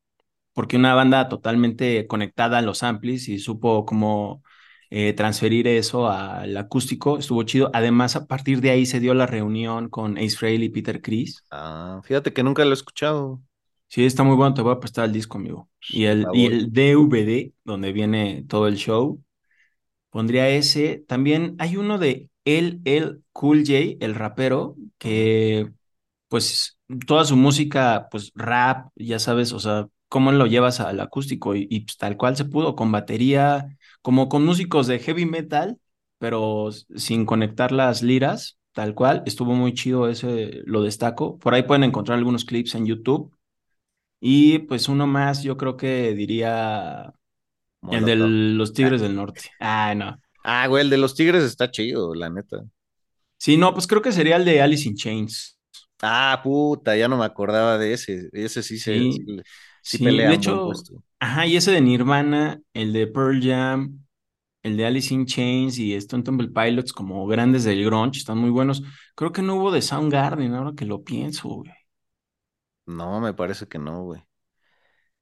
porque 0.53 0.77
una 0.77 0.95
banda 0.95 1.29
totalmente 1.29 2.07
conectada 2.07 2.59
a 2.59 2.61
los 2.61 2.83
amplis 2.83 3.29
y 3.29 3.39
supo 3.39 3.85
cómo 3.85 4.43
eh, 4.91 5.13
transferir 5.13 5.67
eso 5.67 6.09
al 6.09 6.55
acústico, 6.57 7.17
estuvo 7.19 7.43
chido. 7.43 7.71
Además, 7.73 8.15
a 8.15 8.27
partir 8.27 8.61
de 8.61 8.71
ahí 8.71 8.85
se 8.85 9.01
dio 9.01 9.13
la 9.13 9.27
reunión 9.27 9.89
con 9.89 10.17
Ace 10.17 10.37
Frehley 10.37 10.67
y 10.67 10.69
Peter 10.69 11.01
Criss. 11.01 11.43
Ah, 11.51 12.01
fíjate 12.03 12.33
que 12.33 12.43
nunca 12.43 12.63
lo 12.63 12.71
he 12.71 12.73
escuchado, 12.73 13.41
Sí, 13.87 14.05
está 14.05 14.23
muy 14.23 14.35
bueno, 14.35 14.53
te 14.53 14.61
voy 14.61 14.73
a 14.73 14.79
prestar 14.79 15.05
el 15.05 15.13
disco, 15.13 15.37
amigo. 15.37 15.69
Y 15.87 16.05
el, 16.05 16.27
y 16.31 16.45
favor. 16.45 16.53
el 16.53 16.71
DVD, 16.71 17.53
donde 17.63 17.91
viene 17.91 18.45
todo 18.47 18.67
el 18.67 18.75
show, 18.75 19.23
pondría 20.09 20.49
ese. 20.49 21.03
También 21.07 21.55
hay 21.59 21.77
uno 21.77 21.97
de 21.97 22.29
El 22.57 22.81
El 22.85 23.23
Cool 23.33 23.59
J, 23.65 23.97
el 23.99 24.15
rapero, 24.15 24.75
que 24.97 25.71
pues 26.27 26.77
toda 27.07 27.25
su 27.25 27.35
música, 27.35 28.07
pues 28.11 28.31
rap, 28.35 28.89
ya 28.95 29.19
sabes, 29.19 29.53
o 29.53 29.59
sea, 29.59 29.87
cómo 30.09 30.31
lo 30.31 30.47
llevas 30.47 30.79
al 30.79 30.99
acústico 30.99 31.55
y, 31.55 31.67
y, 31.69 31.81
pues, 31.81 31.97
tal 31.97 32.17
cual 32.17 32.35
se 32.37 32.45
pudo, 32.45 32.75
con 32.75 32.91
batería, 32.91 33.77
como 34.01 34.29
con 34.29 34.45
músicos 34.45 34.87
de 34.87 34.99
heavy 34.99 35.25
metal, 35.25 35.79
pero 36.17 36.69
sin 36.95 37.25
conectar 37.25 37.71
las 37.71 38.03
liras, 38.03 38.57
tal 38.73 38.93
cual, 38.95 39.23
estuvo 39.25 39.53
muy 39.53 39.73
chido 39.73 40.09
ese, 40.09 40.61
lo 40.65 40.83
destaco. 40.83 41.37
Por 41.39 41.53
ahí 41.53 41.63
pueden 41.63 41.83
encontrar 41.83 42.17
algunos 42.17 42.45
clips 42.45 42.75
en 42.75 42.85
YouTube. 42.85 43.33
Y 44.19 44.59
pues 44.59 44.89
uno 44.89 45.07
más, 45.07 45.43
yo 45.43 45.57
creo 45.57 45.77
que 45.77 46.13
diría 46.13 47.13
el 47.89 48.05
de 48.05 48.15
Molotov. 48.15 48.29
los 48.57 48.73
Tigres 48.73 49.01
del 49.01 49.15
Norte. 49.15 49.41
Ah, 49.59 49.93
no. 49.95 50.19
Ah, 50.51 50.67
güey, 50.67 50.83
el 50.83 50.89
de 50.89 50.97
los 50.97 51.15
Tigres 51.15 51.43
está 51.43 51.69
chido, 51.71 52.13
la 52.15 52.29
neta. 52.29 52.57
Sí, 53.37 53.57
no, 53.57 53.73
pues 53.73 53.87
creo 53.87 54.01
que 54.01 54.11
sería 54.11 54.35
el 54.35 54.45
de 54.45 54.61
Alice 54.61 54.87
in 54.87 54.95
Chains. 54.95 55.57
Ah, 56.01 56.39
puta, 56.43 56.95
ya 56.95 57.07
no 57.07 57.17
me 57.17 57.25
acordaba 57.25 57.77
de 57.77 57.93
ese. 57.93 58.29
Ese 58.31 58.63
sí 58.63 58.79
se, 58.79 59.09
sí, 59.09 59.25
Sí, 59.81 59.97
sí 59.99 59.99
pelea 59.99 60.33
De 60.33 60.35
hecho, 60.35 60.73
ajá, 61.19 61.45
y 61.47 61.57
ese 61.57 61.71
de 61.71 61.81
Nirvana, 61.81 62.61
el 62.73 62.93
de 62.93 63.07
Pearl 63.07 63.41
Jam, 63.43 64.05
el 64.63 64.77
de 64.77 64.85
Alice 64.85 65.13
in 65.13 65.25
Chains 65.25 65.79
y 65.79 65.95
Stone 65.95 66.23
Temple 66.23 66.49
Pilots 66.49 66.93
como 66.93 67.27
grandes 67.27 67.63
del 67.65 67.85
grunge, 67.85 68.19
están 68.19 68.37
muy 68.39 68.49
buenos. 68.51 68.83
Creo 69.15 69.31
que 69.33 69.41
no 69.43 69.55
hubo 69.57 69.71
de 69.71 69.81
Soundgarden, 69.83 70.55
ahora 70.55 70.73
que 70.77 70.85
lo 70.85 71.03
pienso, 71.03 71.49
güey. 71.49 71.71
No, 72.85 73.21
me 73.21 73.33
parece 73.33 73.67
que 73.67 73.79
no, 73.79 74.03
güey. 74.03 74.21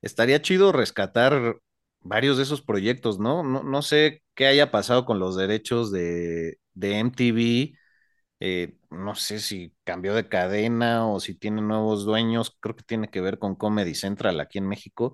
Estaría 0.01 0.41
chido 0.41 0.72
rescatar 0.72 1.57
varios 2.01 2.38
de 2.38 2.44
esos 2.44 2.62
proyectos, 2.62 3.20
¿no? 3.20 3.44
No, 3.44 3.63
no 3.63 3.82
sé 3.82 4.24
qué 4.36 4.48
haya 4.48 4.72
pasado 4.72 5.06
con 5.06 5.20
los 5.20 5.36
derechos 5.36 5.92
de, 5.92 6.60
de 6.74 7.00
MTV. 7.00 7.75
eh, 8.39 8.77
no 8.92 9.16
sé 9.16 9.39
si 9.39 9.74
cambió 9.84 10.13
de 10.16 10.30
cadena 10.30 11.08
o 11.08 11.20
si 11.20 11.36
tiene 11.36 11.62
nuevos 11.62 12.06
dueños. 12.06 12.56
Creo 12.60 12.75
que 12.75 12.84
tiene 12.84 13.10
que 13.10 13.22
ver 13.22 13.39
con 13.39 13.56
Comedy 13.56 13.96
Central 13.96 14.39
aquí 14.39 14.58
en 14.60 14.68
México. 14.68 15.13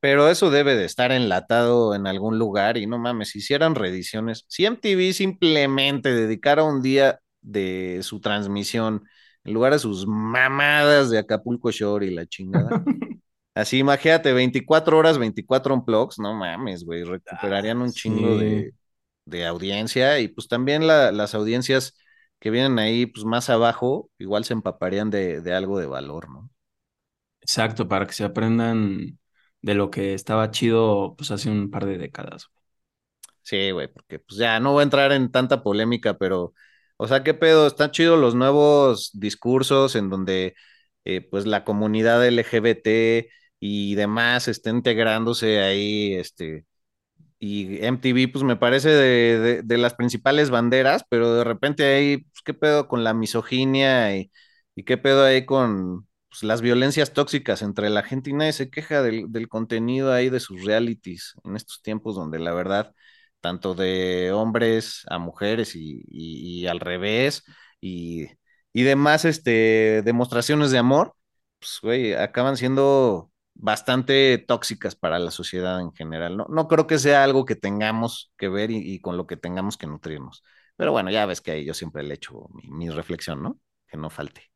Pero 0.00 0.28
eso 0.28 0.50
debe 0.50 0.76
de 0.76 0.84
estar 0.84 1.10
enlatado 1.12 1.94
en 1.94 2.06
algún 2.06 2.38
lugar 2.38 2.76
y 2.78 2.86
no 2.86 2.98
mames, 2.98 3.30
si 3.30 3.38
hicieran 3.38 3.74
reediciones, 3.74 4.44
si 4.48 4.64
MTV 4.64 5.12
simplemente 5.12 6.14
dedicara 6.14 6.62
un 6.64 6.82
día 6.82 7.20
de 7.40 8.00
su 8.02 8.20
transmisión 8.20 9.04
en 9.44 9.54
lugar 9.54 9.72
de 9.72 9.78
sus 9.80 10.06
mamadas 10.06 11.10
de 11.10 11.18
Acapulco 11.18 11.70
Shore 11.72 12.06
y 12.06 12.10
la 12.14 12.26
chingada, 12.26 12.76
así 13.58 13.78
imagínate, 13.78 14.32
24 14.32 14.98
horas, 14.98 15.18
24 15.18 15.74
unplugs, 15.74 16.18
no 16.18 16.34
mames, 16.34 16.84
güey, 16.84 17.04
Ah, 17.30 17.52
recuperarían 17.52 17.80
un 17.82 17.92
chingo 17.92 18.36
sí, 18.36 18.38
de, 18.38 18.74
de 19.26 19.46
audiencia 19.46 20.20
y 20.20 20.28
pues 20.28 20.48
también 20.48 20.86
la- 20.86 21.12
las 21.12 21.34
audiencias 21.34 21.96
que 22.40 22.50
vienen 22.50 22.78
ahí 22.78 23.06
pues 23.06 23.24
más 23.26 23.50
abajo 23.50 24.10
igual 24.18 24.44
se 24.44 24.54
empaparían 24.54 25.10
de, 25.10 25.40
de 25.42 25.54
algo 25.54 25.78
de 25.80 25.86
valor, 25.86 26.30
¿no? 26.30 26.50
exacto, 27.40 27.88
para 27.88 28.06
que 28.06 28.12
se 28.12 28.24
aprendan 28.24 29.18
de 29.62 29.74
lo 29.74 29.90
que 29.90 30.14
estaba 30.14 30.50
chido, 30.50 31.14
pues 31.16 31.30
hace 31.30 31.50
un 31.50 31.70
par 31.70 31.86
de 31.86 31.98
décadas. 31.98 32.50
Sí, 33.42 33.70
güey, 33.70 33.88
porque 33.88 34.18
pues 34.18 34.38
ya 34.38 34.60
no 34.60 34.72
voy 34.72 34.80
a 34.80 34.84
entrar 34.84 35.12
en 35.12 35.30
tanta 35.32 35.62
polémica, 35.62 36.18
pero, 36.18 36.52
o 36.98 37.08
sea, 37.08 37.22
¿qué 37.24 37.32
pedo? 37.34 37.66
Están 37.66 37.90
chidos 37.90 38.18
los 38.20 38.34
nuevos 38.34 39.10
discursos 39.14 39.96
en 39.96 40.10
donde, 40.10 40.54
eh, 41.04 41.22
pues, 41.22 41.46
la 41.46 41.64
comunidad 41.64 42.24
LGBT 42.26 43.30
y 43.60 43.94
demás 43.94 44.48
está 44.48 44.70
integrándose 44.70 45.60
ahí, 45.60 46.14
este, 46.14 46.66
y 47.38 47.84
MTV, 47.84 48.28
pues, 48.28 48.44
me 48.44 48.56
parece 48.56 48.90
de, 48.90 49.62
de- 49.62 49.78
las 49.78 49.94
principales 49.94 50.50
banderas, 50.50 51.04
pero 51.08 51.34
de 51.34 51.44
repente 51.44 51.84
ahí, 51.84 52.18
pues, 52.18 52.42
¿qué 52.44 52.54
pedo 52.54 52.88
con 52.88 53.04
la 53.04 53.14
misoginia 53.14 54.16
y, 54.16 54.30
y 54.74 54.84
qué 54.84 54.98
pedo 54.98 55.24
ahí 55.24 55.46
con, 55.46 56.08
pues, 56.30 56.42
las 56.42 56.60
violencias 56.62 57.12
tóxicas 57.12 57.62
entre 57.62 57.90
la 57.90 58.02
gente 58.02 58.30
y 58.30 58.32
nadie 58.34 58.52
se 58.52 58.70
queja 58.70 59.02
del, 59.02 59.30
del 59.32 59.48
contenido 59.48 60.12
ahí 60.12 60.30
de 60.30 60.40
sus 60.40 60.64
realities 60.64 61.34
en 61.44 61.56
estos 61.56 61.80
tiempos 61.82 62.16
donde 62.16 62.38
la 62.38 62.52
verdad 62.54 62.92
tanto 63.40 63.74
de 63.74 64.32
hombres 64.32 65.02
a 65.08 65.18
mujeres 65.18 65.74
y, 65.76 66.02
y- 66.08 66.66
al 66.66 66.80
revés, 66.80 67.44
y, 67.80 68.26
y 68.72 68.82
demás 68.82 69.24
este, 69.24 70.02
demostraciones 70.04 70.70
de 70.70 70.78
amor, 70.78 71.14
pues, 71.60 71.78
güey, 71.82 72.14
acaban 72.14 72.56
siendo 72.56 73.30
bastante 73.58 74.38
tóxicas 74.38 74.96
para 74.96 75.18
la 75.18 75.30
sociedad 75.32 75.80
en 75.80 75.92
general. 75.92 76.36
No, 76.36 76.46
no 76.50 76.68
creo 76.68 76.86
que 76.86 76.98
sea 76.98 77.24
algo 77.24 77.44
que 77.46 77.56
tengamos 77.56 78.32
que 78.38 78.48
ver 78.48 78.70
y, 78.70 78.78
y 78.78 79.00
con 79.00 79.16
lo 79.18 79.26
que 79.26 79.36
tengamos 79.36 79.76
que 79.78 79.86
nutrirnos. 79.86 80.42
Pero 80.76 80.92
bueno, 80.92 81.10
ya 81.10 81.26
ves 81.26 81.40
que 81.42 81.52
ahí 81.52 81.64
yo 81.66 81.74
siempre 81.74 82.02
le 82.04 82.14
echo 82.14 82.48
mi, 82.54 82.70
mi 82.70 82.90
reflexión, 82.90 83.42
¿no? 83.42 83.60
Que 83.88 83.96
no 83.98 84.10
falte. 84.10 84.50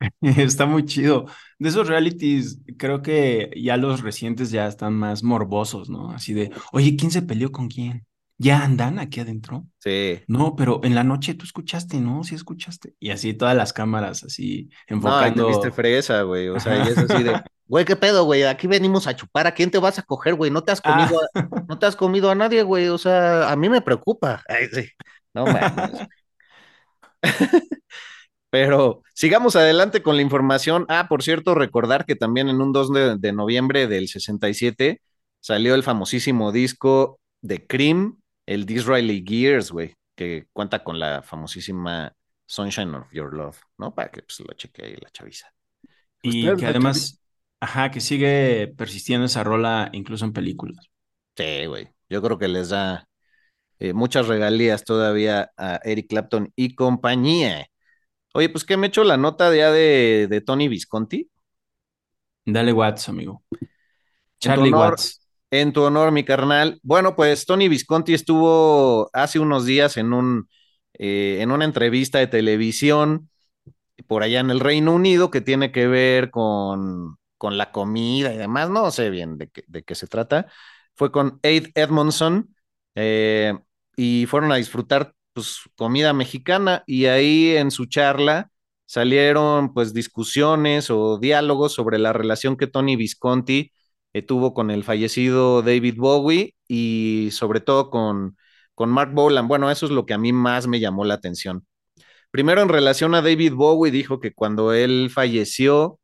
Está 0.20 0.66
muy 0.66 0.84
chido. 0.86 1.26
De 1.58 1.68
esos 1.68 1.88
realities, 1.88 2.60
creo 2.78 3.02
que 3.02 3.50
ya 3.56 3.76
los 3.76 4.00
recientes 4.02 4.50
ya 4.50 4.66
están 4.66 4.94
más 4.94 5.22
morbosos, 5.22 5.90
¿no? 5.90 6.10
Así 6.10 6.32
de, 6.34 6.50
oye, 6.72 6.96
¿quién 6.96 7.10
se 7.10 7.22
peleó 7.22 7.52
con 7.52 7.68
quién? 7.68 8.06
¿Ya 8.38 8.62
andan 8.64 8.98
aquí 8.98 9.20
adentro? 9.20 9.66
Sí. 9.78 10.20
No, 10.26 10.56
pero 10.56 10.80
en 10.84 10.94
la 10.94 11.04
noche 11.04 11.34
tú 11.34 11.44
escuchaste, 11.44 12.00
¿no? 12.00 12.24
Sí 12.24 12.34
escuchaste. 12.36 12.94
Y 13.00 13.10
así 13.10 13.34
todas 13.34 13.56
las 13.56 13.72
cámaras 13.72 14.24
así 14.24 14.70
No, 14.92 15.24
y 15.26 15.34
te 15.34 15.44
viste 15.44 15.70
enfocando. 15.70 15.72
fresa, 15.72 16.22
güey. 16.22 16.48
O 16.48 16.58
sea, 16.60 16.76
y 16.78 16.88
es 16.88 17.00
así 17.00 17.22
de. 17.22 17.42
güey, 17.70 17.84
¿qué 17.84 17.94
pedo, 17.94 18.24
güey? 18.24 18.42
Aquí 18.42 18.66
venimos 18.66 19.06
a 19.06 19.14
chupar. 19.14 19.46
¿A 19.46 19.54
quién 19.54 19.70
te 19.70 19.78
vas 19.78 19.98
a 19.98 20.02
coger, 20.02 20.34
güey? 20.34 20.50
No 20.50 20.62
te 20.64 20.72
has 20.72 20.80
Ah. 20.84 21.06
comido 21.06 21.20
a, 21.22 21.64
no 21.68 21.78
te 21.78 21.86
has 21.86 21.94
comido 21.96 22.30
a 22.30 22.34
nadie, 22.34 22.62
güey. 22.64 22.88
O 22.88 22.98
sea, 22.98 23.50
a 23.50 23.56
mí 23.56 23.68
me 23.68 23.80
preocupa. 23.80 24.42
Ay, 24.48 24.66
sí. 24.72 24.88
No 25.32 25.44
mames. 25.46 25.92
Pero 28.50 29.02
sigamos 29.14 29.54
adelante 29.54 30.02
con 30.02 30.16
la 30.16 30.22
información. 30.22 30.84
Ah, 30.88 31.06
por 31.08 31.22
cierto, 31.22 31.54
recordar 31.54 32.04
que 32.04 32.16
también 32.16 32.48
en 32.48 32.60
un 32.60 32.72
2 32.72 32.92
de, 32.92 33.16
de 33.16 33.32
noviembre 33.32 33.86
del 33.86 34.08
67 34.08 35.00
salió 35.40 35.74
el 35.76 35.84
famosísimo 35.84 36.50
disco 36.50 37.20
de 37.42 37.64
Cream, 37.66 38.18
el 38.46 38.66
Disraeli 38.66 39.24
Gears, 39.26 39.70
güey, 39.70 39.94
que 40.16 40.46
cuenta 40.52 40.82
con 40.82 40.98
la 40.98 41.22
famosísima 41.22 42.12
Sunshine 42.46 42.92
of 42.96 43.12
Your 43.12 43.32
Love, 43.32 43.60
¿no? 43.78 43.94
Para 43.94 44.10
que 44.10 44.22
pues, 44.22 44.40
lo 44.40 44.52
cheque 44.54 44.84
ahí 44.84 44.96
la 45.00 45.10
chaviza. 45.10 45.46
Y 46.22 46.52
que 46.56 46.66
además, 46.66 47.19
ajá, 47.60 47.90
que 47.90 48.00
sigue 48.00 48.68
persistiendo 48.76 49.26
esa 49.26 49.44
rola 49.44 49.90
incluso 49.92 50.24
en 50.24 50.32
películas. 50.32 50.90
Sí, 51.36 51.66
güey. 51.66 51.88
Yo 52.08 52.22
creo 52.22 52.38
que 52.38 52.48
les 52.48 52.70
da 52.70 53.08
eh, 53.78 53.92
muchas 53.92 54.28
regalías 54.28 54.84
todavía 54.84 55.52
a 55.56 55.80
Eric 55.84 56.08
Clapton 56.08 56.52
y 56.56 56.74
compañía. 56.74 57.66
Oye, 58.34 58.48
pues 58.50 58.64
que 58.64 58.76
me 58.76 58.88
echo 58.88 59.04
la 59.04 59.16
nota 59.16 59.54
ya 59.54 59.72
de, 59.72 60.26
de 60.28 60.40
Tony 60.40 60.68
Visconti. 60.68 61.30
Dale 62.44 62.72
Watts, 62.72 63.08
amigo. 63.08 63.42
En 64.42 64.52
Charlie 64.52 64.72
honor, 64.72 64.92
Watts. 64.92 65.22
en 65.50 65.72
tu 65.72 65.82
honor, 65.82 66.12
mi 66.12 66.24
carnal. 66.24 66.80
Bueno, 66.82 67.16
pues 67.16 67.46
Tony 67.46 67.68
Visconti 67.68 68.14
estuvo 68.14 69.10
hace 69.12 69.38
unos 69.38 69.66
días 69.66 69.96
en 69.96 70.12
un, 70.12 70.48
eh, 70.94 71.38
en 71.40 71.50
una 71.50 71.64
entrevista 71.64 72.18
de 72.18 72.26
televisión 72.26 73.30
por 74.06 74.22
allá 74.22 74.40
en 74.40 74.50
el 74.50 74.60
Reino 74.60 74.94
Unido 74.94 75.30
que 75.30 75.40
tiene 75.40 75.72
que 75.72 75.86
ver 75.86 76.30
con, 76.30 77.19
con 77.40 77.56
la 77.56 77.72
comida 77.72 78.34
y 78.34 78.36
demás, 78.36 78.68
no 78.68 78.90
sé 78.90 79.08
bien 79.08 79.38
de 79.38 79.48
qué, 79.48 79.64
de 79.66 79.82
qué 79.82 79.94
se 79.94 80.06
trata. 80.06 80.46
Fue 80.94 81.10
con 81.10 81.40
Aid 81.42 81.68
Edmondson 81.74 82.54
eh, 82.94 83.54
y 83.96 84.26
fueron 84.26 84.52
a 84.52 84.56
disfrutar 84.56 85.14
pues 85.32 85.60
comida 85.74 86.12
mexicana 86.12 86.84
y 86.86 87.06
ahí 87.06 87.56
en 87.56 87.70
su 87.70 87.86
charla 87.86 88.50
salieron 88.84 89.72
pues 89.72 89.94
discusiones 89.94 90.90
o 90.90 91.18
diálogos 91.18 91.72
sobre 91.72 91.98
la 91.98 92.12
relación 92.12 92.58
que 92.58 92.66
Tony 92.66 92.96
Visconti 92.96 93.72
eh, 94.12 94.22
tuvo 94.22 94.52
con 94.52 94.70
el 94.70 94.84
fallecido 94.84 95.62
David 95.62 95.94
Bowie 95.96 96.56
y 96.68 97.30
sobre 97.32 97.60
todo 97.60 97.88
con, 97.90 98.36
con 98.74 98.90
Mark 98.90 99.12
Bolan. 99.14 99.48
Bueno, 99.48 99.70
eso 99.70 99.86
es 99.86 99.92
lo 99.92 100.04
que 100.04 100.14
a 100.14 100.18
mí 100.18 100.32
más 100.34 100.66
me 100.66 100.80
llamó 100.80 101.06
la 101.06 101.14
atención. 101.14 101.66
Primero, 102.30 102.62
en 102.62 102.68
relación 102.68 103.14
a 103.14 103.22
David 103.22 103.54
Bowie, 103.54 103.90
dijo 103.90 104.20
que 104.20 104.34
cuando 104.34 104.72
él 104.74 105.10
falleció, 105.12 105.99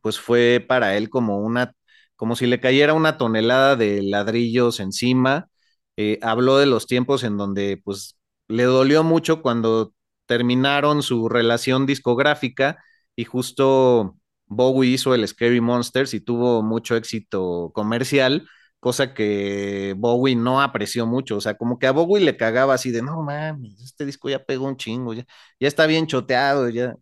pues 0.00 0.18
fue 0.20 0.64
para 0.66 0.96
él 0.96 1.10
como 1.10 1.38
una, 1.40 1.74
como 2.16 2.36
si 2.36 2.46
le 2.46 2.60
cayera 2.60 2.94
una 2.94 3.18
tonelada 3.18 3.76
de 3.76 4.02
ladrillos 4.02 4.80
encima. 4.80 5.48
Eh, 5.96 6.18
habló 6.22 6.58
de 6.58 6.66
los 6.66 6.86
tiempos 6.86 7.22
en 7.24 7.36
donde 7.36 7.80
pues 7.84 8.16
le 8.48 8.64
dolió 8.64 9.04
mucho 9.04 9.42
cuando 9.42 9.92
terminaron 10.26 11.02
su 11.02 11.28
relación 11.28 11.86
discográfica 11.86 12.78
y 13.16 13.24
justo 13.24 14.16
Bowie 14.46 14.90
hizo 14.90 15.14
el 15.14 15.26
Scary 15.26 15.60
Monsters 15.60 16.14
y 16.14 16.20
tuvo 16.20 16.62
mucho 16.62 16.96
éxito 16.96 17.70
comercial, 17.74 18.46
cosa 18.80 19.14
que 19.14 19.94
Bowie 19.96 20.36
no 20.36 20.60
apreció 20.62 21.06
mucho, 21.06 21.36
o 21.36 21.40
sea, 21.40 21.54
como 21.56 21.78
que 21.78 21.86
a 21.86 21.92
Bowie 21.92 22.24
le 22.24 22.36
cagaba 22.36 22.74
así 22.74 22.90
de, 22.90 23.02
no 23.02 23.22
mames, 23.22 23.80
este 23.82 24.04
disco 24.06 24.28
ya 24.28 24.44
pegó 24.44 24.66
un 24.66 24.76
chingo, 24.76 25.14
ya, 25.14 25.24
ya 25.60 25.68
está 25.68 25.86
bien 25.86 26.06
choteado, 26.06 26.68
ya, 26.68 26.94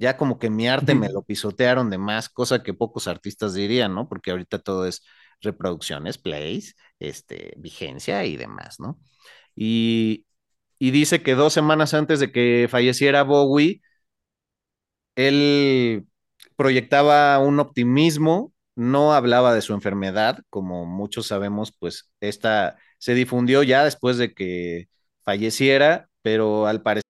ya 0.00 0.16
como 0.16 0.38
que 0.38 0.50
mi 0.50 0.66
arte 0.68 0.94
me 0.94 1.10
lo 1.10 1.22
pisotearon 1.22 1.90
de 1.90 1.98
más, 1.98 2.30
cosa 2.30 2.62
que 2.62 2.74
pocos 2.74 3.06
artistas 3.06 3.54
dirían, 3.54 3.94
¿no? 3.94 4.08
Porque 4.08 4.30
ahorita 4.32 4.58
todo 4.60 4.86
es 4.86 5.04
reproducciones, 5.42 6.18
plays, 6.18 6.76
este, 6.98 7.54
vigencia 7.58 8.24
y 8.24 8.36
demás, 8.38 8.80
¿no? 8.80 8.98
Y, 9.54 10.26
y 10.78 10.90
dice 10.92 11.22
que 11.22 11.34
dos 11.34 11.52
semanas 11.52 11.94
antes 11.94 12.20
de 12.20 12.32
que 12.32 12.66
falleciera 12.70 13.24
Bowie, 13.24 13.82
él 15.16 16.06
proyectaba 16.56 17.38
un 17.38 17.60
optimismo, 17.60 18.52
no 18.76 19.12
hablaba 19.12 19.54
de 19.54 19.62
su 19.62 19.74
enfermedad, 19.74 20.38
como 20.50 20.86
muchos 20.86 21.26
sabemos, 21.26 21.72
pues 21.78 22.10
esta 22.20 22.78
se 22.98 23.14
difundió 23.14 23.62
ya 23.62 23.84
después 23.84 24.16
de 24.18 24.34
que 24.34 24.88
falleciera, 25.22 26.08
pero 26.22 26.66
al 26.66 26.82
parecer... 26.82 27.09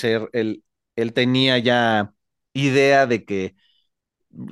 Ser, 0.00 0.28
él, 0.32 0.64
tenía 1.14 1.58
ya 1.58 2.12
idea 2.54 3.06
de 3.06 3.24
que 3.24 3.56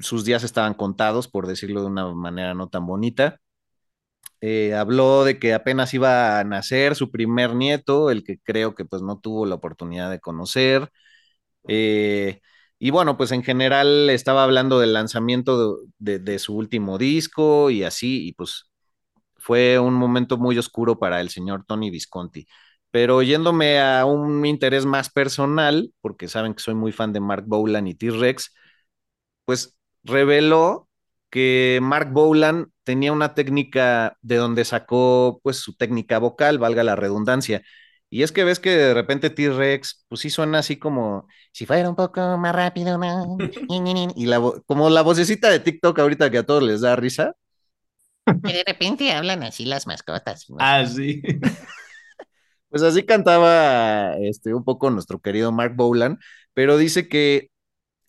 sus 0.01 0.25
días 0.25 0.45
estaban 0.45 0.75
contados, 0.75 1.29
por 1.29 1.47
decirlo 1.47 1.83
de 1.83 1.89
una 1.89 2.13
manera 2.15 2.55
no 2.55 2.69
tan 2.69 2.87
bonita. 2.87 3.41
Eh, 4.41 4.75
habló 4.75 5.25
de 5.25 5.39
que 5.39 5.53
apenas 5.55 5.93
iba 5.95 6.39
a 6.39 6.45
nacer 6.45 6.95
su 6.95 7.11
primer 7.11 7.55
nieto, 7.55 8.11
el 8.11 8.23
que 8.25 8.39
creo 8.39 8.75
que 8.75 8.85
pues 8.85 9.03
no 9.03 9.19
tuvo 9.19 9.47
la 9.47 9.57
oportunidad 9.57 10.11
de 10.11 10.21
conocer. 10.21 10.91
Eh, 11.69 12.41
y 12.79 12.91
bueno, 12.91 13.17
pues 13.17 13.33
en 13.33 13.43
general 13.45 14.11
estaba 14.11 14.45
hablando 14.45 14.81
del 14.81 14.93
lanzamiento 14.95 15.79
de, 15.99 16.19
de, 16.21 16.39
su 16.39 16.57
último 16.57 16.99
disco 16.99 17.71
y 17.71 17.85
así, 17.85 18.29
y 18.29 18.33
pues 18.35 18.71
fue 19.37 19.79
un 19.79 19.95
momento 19.95 20.39
muy 20.39 20.59
oscuro 20.59 20.99
para 20.99 21.21
el 21.21 21.31
señor 21.31 21.65
Tony 21.67 21.91
Visconti. 21.91 22.47
Pero 22.91 23.23
yéndome 23.23 23.81
a 23.81 24.05
un 24.05 24.45
interés 24.47 24.87
más 24.87 25.11
personal, 25.11 25.93
porque 26.01 26.29
saben 26.29 26.55
que 26.55 26.63
soy 26.63 26.75
muy 26.75 26.93
fan 26.93 27.13
de 27.13 27.21
Mark 27.21 27.45
Bolan 27.47 27.87
y 27.87 27.95
T-Rex, 27.95 28.55
pues 29.45 29.79
reveló 30.05 30.89
que 31.31 31.81
Mark 31.83 32.11
Bolan 32.13 32.73
tenía 32.85 33.13
una 33.13 33.35
técnica 33.35 34.17
de 34.23 34.37
donde 34.37 34.65
sacó 34.65 35.41
pues 35.43 35.59
su 35.59 35.77
técnica 35.77 36.19
vocal, 36.19 36.59
valga 36.59 36.83
la 36.85 36.97
redundancia. 36.97 37.63
Y 38.11 38.23
es 38.23 38.33
que 38.33 38.45
ves 38.45 38.59
que 38.59 38.71
de 38.71 38.95
repente 38.95 39.29
T-Rex, 39.29 40.07
pues 40.09 40.23
sí 40.23 40.31
suena 40.31 40.61
así 40.61 40.79
como 40.79 41.27
si 41.53 41.67
fuera 41.67 41.91
un 41.91 41.97
poco 41.97 42.39
más 42.39 42.55
rápido, 42.55 42.97
¿no? 42.99 43.37
y 44.17 44.27
la 44.27 44.41
como 44.67 44.89
la 44.89 45.03
vocecita 45.03 45.51
de 45.51 45.61
TikTok 45.61 45.99
ahorita 45.99 46.31
que 46.31 46.39
a 46.39 46.47
todos 46.47 46.63
les 46.63 46.81
da 46.81 46.97
risa. 46.97 47.35
De 48.25 48.65
repente 48.67 49.13
hablan 49.13 49.43
así 49.43 49.65
las 49.65 49.87
mascotas. 49.87 50.49
¿no? 50.49 50.57
Ah, 50.59 50.85
sí. 50.87 51.23
pues 52.71 52.83
así 52.83 53.05
cantaba 53.05 54.17
este, 54.19 54.55
un 54.55 54.65
poco 54.65 54.91
nuestro 54.91 55.21
querido 55.21 55.53
Mark 55.53 55.75
Bolan, 55.77 56.19
pero 56.55 56.77
dice 56.77 57.09
que 57.09 57.51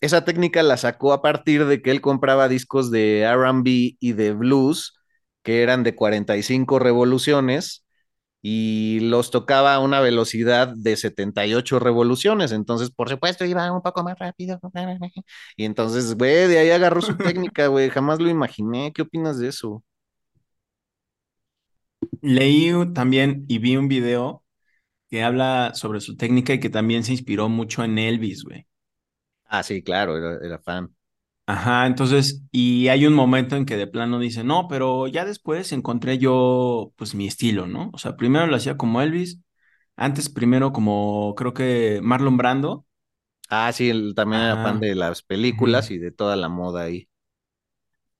esa 0.00 0.24
técnica 0.24 0.62
la 0.62 0.76
sacó 0.76 1.12
a 1.12 1.22
partir 1.22 1.66
de 1.66 1.82
que 1.82 1.90
él 1.90 2.00
compraba 2.00 2.48
discos 2.48 2.90
de 2.90 3.22
RB 3.22 3.96
y 4.00 4.12
de 4.14 4.32
blues, 4.32 4.98
que 5.42 5.62
eran 5.62 5.82
de 5.84 5.94
45 5.94 6.78
revoluciones, 6.78 7.86
y 8.42 9.00
los 9.00 9.30
tocaba 9.30 9.74
a 9.74 9.80
una 9.80 10.00
velocidad 10.00 10.68
de 10.76 10.96
78 10.96 11.78
revoluciones. 11.78 12.52
Entonces, 12.52 12.90
por 12.90 13.08
supuesto, 13.10 13.44
iba 13.44 13.70
un 13.72 13.82
poco 13.82 14.02
más 14.02 14.18
rápido. 14.18 14.58
Y 15.56 15.64
entonces, 15.64 16.16
güey, 16.16 16.48
de 16.48 16.58
ahí 16.58 16.70
agarró 16.70 17.02
su 17.02 17.16
técnica, 17.18 17.66
güey. 17.68 17.90
Jamás 17.90 18.20
lo 18.20 18.30
imaginé. 18.30 18.92
¿Qué 18.94 19.02
opinas 19.02 19.38
de 19.38 19.48
eso? 19.48 19.82
Leí 22.22 22.72
también 22.94 23.44
y 23.48 23.58
vi 23.58 23.76
un 23.76 23.88
video 23.88 24.42
que 25.10 25.22
habla 25.24 25.72
sobre 25.74 26.00
su 26.00 26.16
técnica 26.16 26.54
y 26.54 26.60
que 26.60 26.70
también 26.70 27.04
se 27.04 27.12
inspiró 27.12 27.48
mucho 27.48 27.84
en 27.84 27.98
Elvis, 27.98 28.44
güey. 28.44 28.66
Ah, 29.44 29.62
sí, 29.62 29.82
claro, 29.82 30.16
era, 30.16 30.38
era 30.46 30.58
fan. 30.58 30.94
Ajá, 31.46 31.86
entonces, 31.86 32.42
y 32.52 32.86
hay 32.88 33.06
un 33.06 33.12
momento 33.14 33.56
en 33.56 33.66
que 33.66 33.76
de 33.76 33.88
plano 33.88 34.20
dice, 34.20 34.44
no, 34.44 34.68
pero 34.68 35.08
ya 35.08 35.24
después 35.24 35.72
encontré 35.72 36.16
yo, 36.18 36.92
pues, 36.96 37.14
mi 37.16 37.26
estilo, 37.26 37.66
¿no? 37.66 37.90
O 37.92 37.98
sea, 37.98 38.16
primero 38.16 38.46
lo 38.46 38.54
hacía 38.54 38.76
como 38.76 39.02
Elvis, 39.02 39.40
antes 39.96 40.28
primero 40.28 40.72
como, 40.72 41.34
creo 41.36 41.52
que 41.52 42.00
Marlon 42.02 42.36
Brando. 42.36 42.86
Ah, 43.50 43.72
sí, 43.72 43.90
él 43.90 44.14
también 44.16 44.42
era 44.42 44.58
fan 44.58 44.80
de 44.80 44.94
las 44.94 45.22
películas 45.22 45.90
y 45.90 45.98
de 45.98 46.12
toda 46.12 46.36
la 46.36 46.48
moda 46.48 46.82
ahí. 46.82 47.08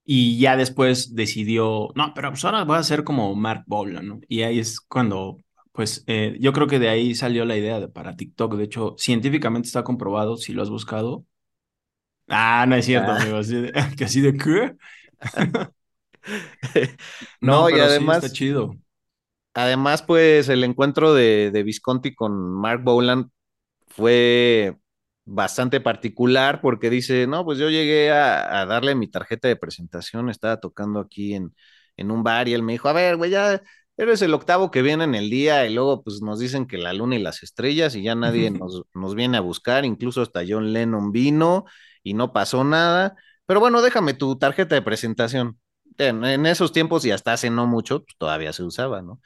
Y 0.05 0.38
ya 0.40 0.57
después 0.57 1.14
decidió, 1.14 1.88
no, 1.94 2.12
pero 2.14 2.31
pues 2.31 2.44
ahora 2.44 2.64
voy 2.64 2.76
a 2.79 2.83
ser 2.83 3.05
como 3.05 3.35
Mark 3.35 3.64
Bolan, 3.66 4.09
¿no? 4.09 4.20
Y 4.29 4.42
ahí 4.42 4.59
es 4.59 4.81
cuando, 4.81 5.38
pues, 5.73 6.05
eh, 6.07 6.37
yo 6.41 6.53
creo 6.53 6.67
que 6.67 6.79
de 6.79 6.89
ahí 6.89 7.15
salió 7.15 7.45
la 7.45 7.57
idea 7.57 7.81
de 7.81 7.89
para 7.89 8.17
TikTok. 8.17 8.55
De 8.57 8.65
hecho, 8.65 8.95
científicamente 8.99 9.67
está 9.69 9.85
comprobado, 9.85 10.37
si 10.37 10.53
lo 10.53 10.63
has 10.63 10.71
buscado. 10.71 11.27
Ah, 12.29 12.65
no 12.69 12.77
es 12.77 12.85
cierto, 12.87 13.11
Ah. 13.11 13.13
amigo, 13.13 13.37
así 13.39 13.57
de, 13.61 13.73
que 13.97 14.05
así 14.05 14.21
de 14.21 14.37
qué. 14.37 14.77
No, 17.41 17.69
No, 17.71 17.71
y 17.71 17.79
sí 17.89 18.09
está 18.11 18.31
además, 18.31 18.33
chido. 18.33 18.79
además, 19.55 20.03
pues 20.03 20.49
el 20.49 20.65
encuentro 20.65 21.15
de, 21.15 21.51
de 21.53 21.63
Visconti 21.63 22.15
con 22.15 22.33
Mark 22.61 22.83
Bolan 22.85 23.31
fue 23.89 24.77
bastante 25.25 25.81
particular 25.81 26.61
porque 26.63 26.91
dice, 26.91 27.27
no, 27.27 27.45
pues 27.45 27.59
yo 27.59 27.71
llegué 27.71 28.13
a, 28.13 28.63
a 28.63 28.67
darle 28.67 28.95
mi 28.97 29.09
tarjeta 29.11 29.49
de 29.49 29.57
presentación, 29.57 30.31
estaba 30.31 30.61
tocando 30.61 31.01
aquí 31.01 31.35
en, 31.35 31.55
en 31.97 32.11
un 32.11 32.25
bar 32.25 32.49
y 32.49 32.55
él 32.55 32.63
me 32.63 32.73
dijo, 32.75 32.89
a 32.89 32.93
ver, 32.95 33.17
güey, 33.17 33.31
ya 33.33 33.63
eres 34.03 34.23
el 34.23 34.35
octavo 34.35 34.71
que 34.71 34.83
viene 34.83 35.05
en 35.05 35.15
el 35.15 35.31
día 35.31 35.67
y 35.67 35.75
luego 35.75 36.03
pues 36.03 36.23
nos 36.23 36.39
dicen 36.39 36.67
que 36.67 36.79
la 36.79 36.93
luna 36.93 37.17
y 37.17 37.23
las 37.23 37.43
estrellas 37.43 37.95
y 37.95 38.03
ya 38.03 38.15
nadie 38.15 38.51
nos, 38.51 38.83
nos 38.95 39.15
viene 39.15 39.37
a 39.37 39.41
buscar, 39.41 39.85
incluso 39.85 40.23
hasta 40.23 40.43
John 40.49 40.73
Lennon 40.73 41.13
vino 41.13 41.65
y 42.03 42.15
no 42.15 42.33
pasó 42.33 42.65
nada, 42.65 43.17
pero 43.47 43.61
bueno, 43.61 43.83
déjame 43.83 44.15
tu 44.15 44.39
tarjeta 44.39 44.75
de 44.75 44.83
presentación. 44.83 45.59
En, 45.99 46.25
en 46.25 46.47
esos 46.47 46.73
tiempos 46.73 47.05
y 47.05 47.11
hasta 47.11 47.33
hace 47.35 47.51
no 47.51 47.67
mucho, 47.67 48.05
pues, 48.05 48.17
todavía 48.17 48.53
se 48.55 48.63
usaba, 48.63 49.03
¿no? 49.03 49.21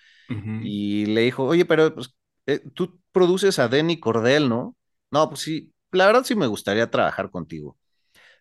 Y 0.58 1.06
le 1.06 1.22
dijo, 1.22 1.44
oye, 1.44 1.64
pero 1.64 1.94
pues, 1.94 2.14
eh, 2.46 2.60
tú 2.74 3.00
produces 3.12 3.58
a 3.58 3.68
Denny 3.68 4.00
Cordell, 4.00 4.48
¿no? 4.48 4.76
No, 5.10 5.28
pues 5.28 5.40
sí, 5.42 5.72
la 5.92 6.06
verdad 6.06 6.24
sí 6.24 6.34
me 6.34 6.46
gustaría 6.46 6.90
trabajar 6.90 7.30
contigo. 7.30 7.78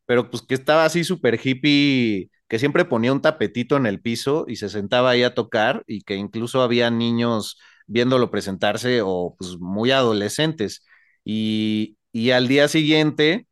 Pero 0.06 0.30
pues 0.30 0.44
que 0.44 0.56
estaba 0.56 0.86
así 0.86 1.04
súper 1.04 1.40
hippie, 1.44 2.30
que 2.54 2.60
siempre 2.60 2.86
ponía 2.86 3.12
un 3.14 3.22
tapetito 3.22 3.78
en 3.78 3.88
el 3.88 4.00
piso 4.00 4.46
y 4.48 4.58
se 4.58 4.70
sentaba 4.70 5.10
ahí 5.12 5.24
a 5.24 5.34
tocar 5.34 5.84
y 5.88 6.04
que 6.04 6.16
incluso 6.16 6.62
había 6.62 6.92
niños 6.92 7.58
viéndolo 7.88 8.30
presentarse 8.32 9.02
o 9.04 9.36
pues 9.40 9.58
muy 9.60 9.90
adolescentes. 9.92 10.86
Y, 11.26 11.98
y 12.12 12.30
al 12.32 12.48
día 12.48 12.68
siguiente 12.68 13.48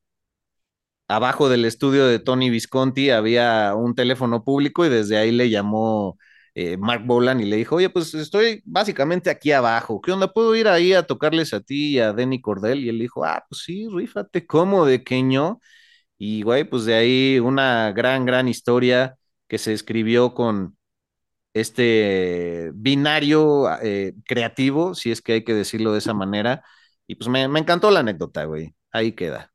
abajo 1.08 1.50
del 1.50 1.66
estudio 1.66 2.06
de 2.08 2.20
Tony 2.20 2.50
Visconti 2.50 3.10
había 3.10 3.76
un 3.76 3.96
teléfono 3.96 4.44
público 4.44 4.86
y 4.86 4.90
desde 4.90 5.18
ahí 5.18 5.32
le 5.32 5.50
llamó 5.50 6.18
eh, 6.56 6.78
Mark 6.78 7.04
Bolan 7.06 7.40
y 7.42 7.46
le 7.46 7.58
dijo, 7.58 7.76
oye, 7.78 7.90
pues 7.90 8.14
estoy 8.14 8.62
básicamente 8.66 9.30
aquí 9.30 9.52
abajo, 9.52 10.02
¿qué 10.02 10.12
onda? 10.12 10.32
¿Puedo 10.34 10.56
ir 10.56 10.68
ahí 10.68 10.94
a 10.94 11.04
tocarles 11.04 11.54
a 11.54 11.62
ti 11.62 11.96
y 11.96 12.00
a 12.00 12.14
Denny 12.14 12.42
Cordell? 12.42 12.80
Y 12.84 12.90
él 12.90 13.00
dijo, 13.00 13.26
ah, 13.26 13.44
pues 13.50 13.62
sí, 13.64 13.88
rífate, 13.92 14.46
¿cómo 14.48 14.86
de 14.86 15.04
queño? 15.04 15.60
Y 16.24 16.44
güey, 16.44 16.66
pues 16.66 16.86
de 16.86 16.94
ahí 16.94 17.40
una 17.40 17.92
gran, 17.94 18.26
gran 18.28 18.48
historia 18.48 19.18
que 19.48 19.58
se 19.58 19.74
escribió 19.74 20.36
con 20.36 20.78
este 21.54 22.72
binario 22.76 23.68
eh, 23.82 24.14
creativo, 24.26 24.96
si 24.96 25.12
es 25.12 25.22
que 25.24 25.34
hay 25.34 25.44
que 25.44 25.56
decirlo 25.56 25.94
de 25.94 26.00
esa 26.00 26.14
manera. 26.14 26.64
Y 27.08 27.16
pues 27.16 27.28
me, 27.28 27.48
me 27.48 27.60
encantó 27.60 27.90
la 27.92 28.02
anécdota, 28.02 28.46
güey. 28.46 28.76
Ahí 28.92 29.14
queda. 29.14 29.52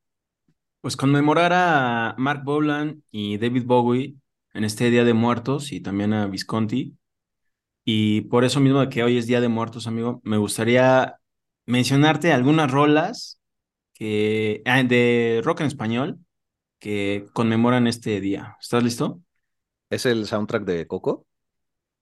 Pues 0.80 0.96
conmemorar 0.96 1.52
a 1.54 2.16
Mark 2.18 2.42
Bolan 2.44 3.04
y 3.12 3.38
David 3.38 3.64
Bowie 3.66 4.16
en 4.52 4.64
este 4.64 4.90
Día 4.90 5.04
de 5.04 5.14
Muertos 5.14 5.70
y 5.72 5.80
también 5.80 6.14
a 6.14 6.26
Visconti. 6.26 6.98
Y 7.84 8.22
por 8.22 8.44
eso 8.44 8.60
mismo 8.60 8.80
de 8.80 8.88
que 8.88 9.04
hoy 9.04 9.18
es 9.18 9.28
Día 9.28 9.40
de 9.40 9.48
Muertos, 9.48 9.86
amigo, 9.86 10.20
me 10.24 10.38
gustaría 10.38 11.16
mencionarte 11.66 12.32
algunas 12.32 12.72
rolas 12.72 13.40
que, 13.94 14.62
ah, 14.66 14.82
de 14.82 15.42
rock 15.44 15.60
en 15.60 15.68
español 15.68 16.25
que 16.78 17.26
conmemoran 17.32 17.86
este 17.86 18.20
día. 18.20 18.56
¿Estás 18.60 18.82
listo? 18.84 19.20
¿Es 19.90 20.06
el 20.06 20.26
soundtrack 20.26 20.64
de 20.64 20.86
Coco? 20.86 21.26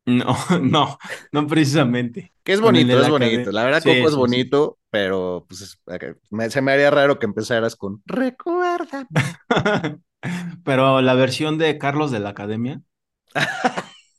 No, 0.07 0.37
no, 0.63 0.99
no 1.33 1.47
precisamente. 1.47 2.33
Que 2.43 2.53
es 2.53 2.61
bonito, 2.61 3.01
es 3.01 3.09
bonito. 3.09 3.31
cadena. 3.37 3.53
La 3.53 3.65
verdad, 3.65 3.83
Sí, 3.83 3.89
Coco 3.97 4.09
es 4.09 4.15
sí, 4.15 4.27
sí. 4.27 4.45
bonito, 4.49 4.79
pero 4.91 5.47
pues 5.49 5.63
es- 5.63 5.81
me- 6.31 6.51
se 6.51 6.61
me 6.63 6.73
haría 6.73 6.91
raro 6.91 7.19
que 7.19 7.27
empezaras 7.27 7.77
con 7.77 8.03
Recuerda. 8.07 9.07
Pero 10.65 11.03
la 11.03 11.15
versión 11.15 11.59
de 11.59 11.79
Carlos 11.79 12.11
de 12.11 12.21
la 12.21 12.31
Academia, 12.31 12.81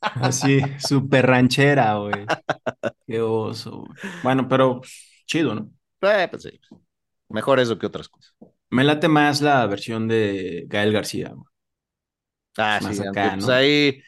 así, 0.00 0.60
súper 0.78 1.26
ranchera, 1.26 1.94
güey. 1.96 2.26
Qué 3.06 3.20
oso, 3.20 3.80
güey. 3.86 3.98
Bueno, 4.22 4.48
pero 4.48 4.80
pues, 4.80 5.24
chido, 5.26 5.54
¿no? 5.54 5.70
Eh, 6.02 6.28
pues 6.30 6.44
sí, 6.44 6.60
mejor 7.30 7.60
eso 7.60 7.78
que 7.78 7.86
otras 7.86 8.08
cosas. 8.10 8.34
Me 8.70 8.84
late 8.84 9.08
más 9.08 9.40
la 9.42 9.66
versión 9.66 10.08
de 10.08 10.64
Gael 10.68 10.92
García, 10.92 11.30
güey. 11.34 11.46
Ah, 12.58 12.80
más 12.80 12.96
sí, 12.96 13.04
aunque 13.06 13.20
acá, 13.20 13.36
pues 13.36 13.48
ahí 13.48 14.02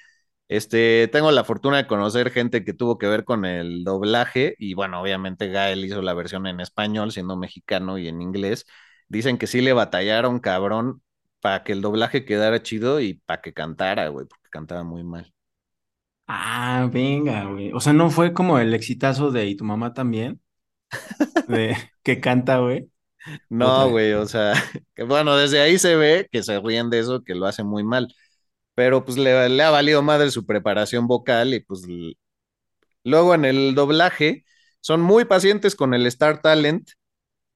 este, 0.49 1.09
tengo 1.09 1.31
la 1.33 1.45
fortuna 1.45 1.77
de 1.79 1.87
conocer 1.87 2.31
gente 2.31 2.65
que 2.65 2.73
tuvo 2.75 2.99
que 2.99 3.07
ver 3.07 3.25
con 3.25 3.45
el 3.45 3.85
doblaje 3.85 4.55
y 4.59 4.75
bueno, 4.75 5.01
obviamente 5.03 5.49
Gael 5.49 5.85
hizo 5.85 6.03
la 6.03 6.15
versión 6.15 6.47
en 6.47 6.61
español, 6.61 7.13
siendo 7.13 7.37
mexicano 7.37 7.99
y 7.99 8.09
en 8.09 8.23
inglés. 8.23 8.67
Dicen 9.09 9.39
que 9.39 9.47
sí 9.47 9.61
le 9.61 9.73
batallaron 9.75 10.41
cabrón 10.41 11.03
para 11.41 11.65
que 11.65 11.73
el 11.73 11.83
doblaje 11.83 12.25
quedara 12.25 12.63
chido 12.63 13.01
y 13.01 13.15
para 13.15 13.43
que 13.43 13.53
cantara, 13.55 14.09
güey, 14.09 14.27
porque 14.27 14.49
cantaba 14.51 14.85
muy 14.85 15.05
mal. 15.05 15.33
Ah, 16.27 16.89
venga, 16.93 17.45
güey. 17.45 17.73
O 17.73 17.81
sea, 17.81 17.93
no 17.95 18.11
fue 18.11 18.33
como 18.35 18.59
el 18.59 18.75
exitazo 18.75 19.31
de 19.31 19.47
¿Y 19.47 19.57
tu 19.57 19.65
mamá 19.65 19.95
también? 19.95 20.41
De 21.49 21.77
que 22.03 22.21
canta, 22.21 22.59
güey. 22.59 22.91
No, 23.49 23.91
güey, 23.91 24.13
o 24.13 24.27
sea, 24.27 24.53
que 24.95 25.03
bueno, 25.05 25.37
desde 25.37 25.61
ahí 25.61 25.79
se 25.79 25.97
ve 25.97 26.29
que 26.31 26.43
se 26.43 26.61
ríen 26.61 26.91
de 26.91 27.01
eso, 27.01 27.23
que 27.25 27.35
lo 27.35 27.47
hace 27.47 27.65
muy 27.65 27.83
mal, 27.85 28.09
pero 28.75 29.05
pues 29.05 29.19
le, 29.19 29.49
le 29.51 29.63
ha 29.63 29.71
valido 29.71 30.03
madre 30.03 30.31
su 30.31 30.47
preparación 30.47 31.07
vocal 31.09 31.55
y 31.55 31.61
pues 31.61 31.83
luego 33.05 33.35
en 33.35 33.45
el 33.45 33.75
doblaje 33.75 34.45
son 34.81 35.01
muy 35.01 35.25
pacientes 35.25 35.75
con 35.77 35.95
el 35.95 36.07
Star 36.07 36.41
Talent, 36.43 36.91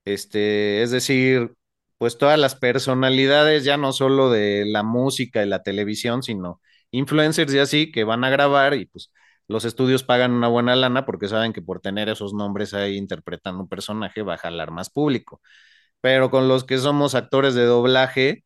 este, 0.05 0.83
es 0.83 0.93
decir, 0.93 1.55
pues 1.99 2.19
todas 2.19 2.39
las 2.39 2.57
personalidades, 2.57 3.65
ya 3.65 3.79
no 3.79 3.93
solo 3.93 4.31
de 4.31 4.65
la 4.67 4.83
música 4.83 5.45
y 5.45 5.49
la 5.49 5.63
televisión, 5.65 6.23
sino 6.23 6.61
influencers 6.93 7.55
y 7.55 7.59
así, 7.61 7.93
que 7.93 8.05
van 8.05 8.25
a 8.25 8.31
grabar 8.31 8.75
y 8.75 8.87
pues 8.87 9.13
los 9.53 9.65
estudios 9.65 10.05
pagan 10.05 10.33
una 10.33 10.49
buena 10.49 10.77
lana 10.77 11.05
porque 11.07 11.29
saben 11.29 11.53
que 11.53 11.63
por 11.63 11.81
tener 11.81 12.09
esos 12.09 12.35
nombres 12.35 12.75
ahí 12.75 12.97
interpretando 12.97 13.63
un 13.63 13.69
personaje 13.69 14.23
va 14.23 14.35
a 14.35 14.39
jalar 14.39 14.73
más 14.73 14.91
público 14.91 15.41
pero 16.03 16.31
con 16.31 16.49
los 16.49 16.65
que 16.65 16.79
somos 16.79 17.15
actores 17.15 17.55
de 17.55 17.65
doblaje, 17.65 18.45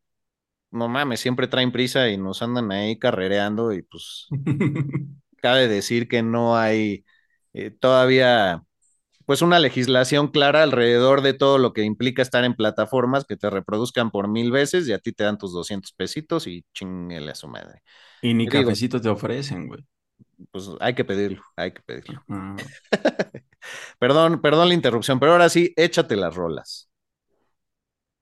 no 0.71 0.87
mames, 0.87 1.19
siempre 1.19 1.47
traen 1.47 1.71
prisa 1.71 2.09
y 2.09 2.17
nos 2.17 2.41
andan 2.41 2.71
ahí 2.71 2.99
carrereando 2.99 3.73
y 3.73 3.81
pues 3.81 4.27
cabe 5.41 5.67
decir 5.67 6.07
que 6.07 6.21
no 6.23 6.55
hay 6.55 7.03
eh, 7.53 7.71
todavía 7.71 8.63
pues 9.25 9.41
una 9.41 9.59
legislación 9.59 10.29
clara 10.29 10.63
alrededor 10.63 11.21
de 11.21 11.33
todo 11.33 11.57
lo 11.57 11.73
que 11.73 11.83
implica 11.83 12.21
estar 12.21 12.43
en 12.45 12.55
plataformas 12.55 13.25
que 13.25 13.37
te 13.37 13.49
reproduzcan 13.49 14.11
por 14.11 14.27
mil 14.29 14.51
veces 14.51 14.87
y 14.87 14.93
a 14.93 14.99
ti 14.99 15.11
te 15.11 15.23
dan 15.23 15.37
tus 15.37 15.51
200 15.51 15.91
pesitos 15.93 16.47
y 16.47 16.63
chinguele 16.73 17.31
a 17.31 17.35
su 17.35 17.47
madre. 17.47 17.81
Y 18.21 18.33
ni 18.33 18.47
digo, 18.47 18.69
cafecito 18.69 19.01
te 19.01 19.09
ofrecen, 19.09 19.67
güey. 19.67 19.83
Pues 20.51 20.69
hay 20.79 20.95
que 20.95 21.05
pedirlo, 21.05 21.43
hay 21.55 21.71
que 21.73 21.81
pedirlo. 21.81 22.23
Perdón, 23.99 24.41
perdón 24.41 24.69
la 24.69 24.73
interrupción, 24.75 25.19
pero 25.19 25.33
ahora 25.33 25.49
sí, 25.49 25.73
échate 25.75 26.15
las 26.15 26.35
rolas. 26.35 26.89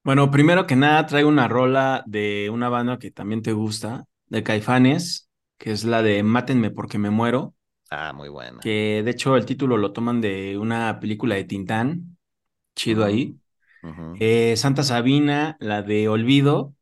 Bueno, 0.04 0.30
primero 0.30 0.68
que 0.68 0.76
nada, 0.76 1.06
traigo 1.08 1.30
una 1.30 1.48
rola 1.48 2.04
de 2.06 2.50
una 2.52 2.70
banda 2.70 3.00
que 3.00 3.10
también 3.12 3.42
te 3.42 3.54
gusta, 3.54 4.06
de 4.28 4.44
Caifanes, 4.44 5.30
que 5.58 5.72
es 5.72 5.84
la 5.84 6.04
de 6.04 6.22
Mátenme 6.22 6.70
porque 6.70 7.00
me 7.00 7.10
muero, 7.10 7.56
Ah, 7.90 8.14
muy 8.14 8.30
buena. 8.30 8.60
que 8.62 9.02
de 9.04 9.12
hecho 9.12 9.36
el 9.38 9.46
título 9.46 9.78
lo 9.78 9.94
toman 9.94 10.22
de 10.22 10.58
una 10.58 11.00
película 11.00 11.36
de 11.36 11.44
Tintán, 11.46 12.18
chido 12.76 13.06
ahí. 13.06 13.40
Eh, 14.20 14.58
Santa 14.58 14.84
Sabina, 14.84 15.58
la 15.60 15.84
de 15.84 16.10
Olvido, 16.10 16.75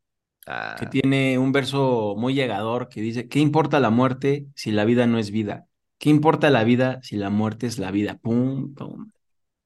que 0.75 0.85
Ah, 0.85 0.87
tiene 0.87 1.37
un 1.39 1.51
verso 1.51 2.15
muy 2.17 2.33
llegador 2.33 2.89
que 2.89 3.01
dice, 3.01 3.27
¿qué 3.29 3.39
importa 3.39 3.79
la 3.79 3.89
muerte 3.91 4.47
si 4.55 4.71
la 4.71 4.85
vida 4.85 5.07
no 5.07 5.19
es 5.19 5.31
vida? 5.31 5.67
¿Qué 5.99 6.09
importa 6.09 6.49
la 6.49 6.63
vida 6.63 6.99
si 7.03 7.17
la 7.17 7.29
muerte 7.29 7.67
es 7.67 7.79
la 7.79 7.91
vida? 7.91 8.17
Pum, 8.17 8.73
pum. 8.75 9.11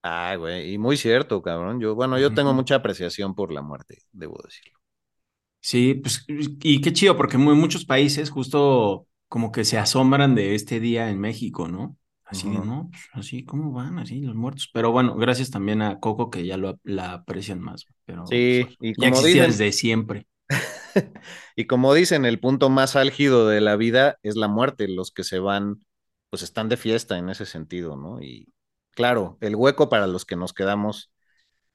Ay, 0.02 0.38
güey, 0.38 0.74
y 0.74 0.78
muy 0.78 0.96
cierto, 0.98 1.42
cabrón. 1.42 1.80
Yo, 1.80 1.94
bueno, 1.96 2.18
yo 2.20 2.34
tengo 2.34 2.54
mucha 2.54 2.76
apreciación 2.76 3.36
por 3.36 3.52
la 3.52 3.62
muerte, 3.62 4.00
debo 4.12 4.38
decirlo. 4.44 4.80
Sí, 5.60 5.96
pues, 5.96 6.24
y 6.28 6.82
qué 6.82 6.94
chido, 6.94 7.18
porque 7.18 7.36
en 7.36 7.42
muchos 7.44 7.84
países 7.86 8.30
justo 8.30 9.08
como 9.28 9.52
que 9.52 9.66
se 9.66 9.78
asombran 9.78 10.34
de 10.36 10.56
este 10.56 10.80
día 10.80 11.10
en 11.10 11.20
México, 11.20 11.68
¿no? 11.68 11.98
Así 12.24 12.50
de, 12.50 12.60
no, 12.62 12.90
pues, 12.92 13.04
así, 13.14 13.44
¿cómo 13.46 13.72
van? 13.74 14.00
Así, 14.00 14.22
los 14.22 14.36
muertos. 14.36 14.70
Pero 14.74 14.92
bueno, 14.92 15.16
gracias 15.16 15.50
también 15.52 15.82
a 15.82 16.00
Coco 16.00 16.30
que 16.30 16.46
ya 16.46 16.58
lo, 16.58 16.80
la 16.84 17.14
aprecian 17.14 17.60
más. 17.62 17.86
Pero 18.06 18.40
Sí, 18.40 18.76
pues, 18.78 18.78
y 18.80 18.94
ya 18.96 19.08
como 19.08 19.08
existía 19.08 19.44
dicen- 19.44 19.48
desde 19.48 19.72
siempre. 19.72 20.28
y 21.56 21.66
como 21.68 21.94
dicen, 21.94 22.26
el 22.26 22.40
punto 22.40 22.70
más 22.70 22.96
álgido 22.96 23.48
de 23.48 23.62
la 23.62 23.76
vida 23.76 24.18
es 24.24 24.36
la 24.36 24.48
muerte. 24.48 24.88
Los 24.88 25.12
que 25.12 25.24
se 25.24 25.40
van, 25.40 25.86
pues 26.30 26.44
están 26.44 26.70
de 26.70 26.78
fiesta 26.78 27.18
en 27.18 27.30
ese 27.30 27.46
sentido, 27.46 27.96
¿no? 27.98 28.22
Y 28.22 28.54
claro, 28.92 29.38
el 29.42 29.56
hueco 29.56 29.90
para 29.90 30.08
los 30.08 30.26
que 30.26 30.36
nos 30.36 30.54
quedamos 30.54 31.12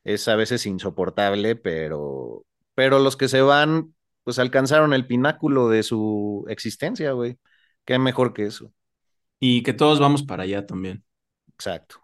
es 0.04 0.28
a 0.28 0.36
veces 0.36 0.66
insoportable, 0.66 1.56
pero, 1.56 2.44
pero 2.74 2.98
los 2.98 3.16
que 3.16 3.28
se 3.28 3.42
van, 3.42 3.94
pues 4.24 4.38
alcanzaron 4.38 4.94
el 4.94 5.06
pináculo 5.06 5.68
de 5.68 5.82
su 5.82 6.44
existencia, 6.48 7.12
güey. 7.12 7.38
Qué 7.84 7.98
mejor 7.98 8.34
que 8.34 8.46
eso. 8.46 8.72
Y 9.40 9.62
que 9.62 9.74
todos 9.74 10.00
vamos 10.00 10.22
para 10.24 10.44
allá 10.44 10.66
también. 10.66 11.04
Exacto. 11.54 12.00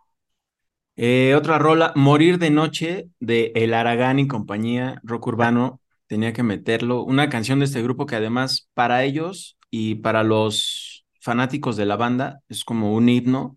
Eh, 0.97 1.35
otra 1.37 1.59
rola, 1.59 1.93
Morir 1.95 2.39
de 2.39 2.51
Noche, 2.51 3.09
de 3.21 3.53
El 3.55 3.73
Aragán 3.75 4.19
y 4.19 4.27
compañía, 4.27 5.01
rock 5.05 5.29
urbano, 5.29 5.81
tenía 6.09 6.35
que 6.35 6.43
meterlo. 6.43 7.05
Una 7.05 7.31
canción 7.31 7.61
de 7.61 7.67
este 7.67 7.83
grupo 7.83 8.07
que 8.07 8.17
además 8.17 8.69
para 8.75 9.05
ellos 9.05 9.59
y 9.71 9.97
para 9.97 10.25
los 10.25 11.07
fanáticos 11.21 11.77
de 11.77 11.87
la 11.87 11.97
banda 11.97 12.41
es 12.49 12.65
como 12.65 12.95
un 12.95 13.09
himno. 13.09 13.57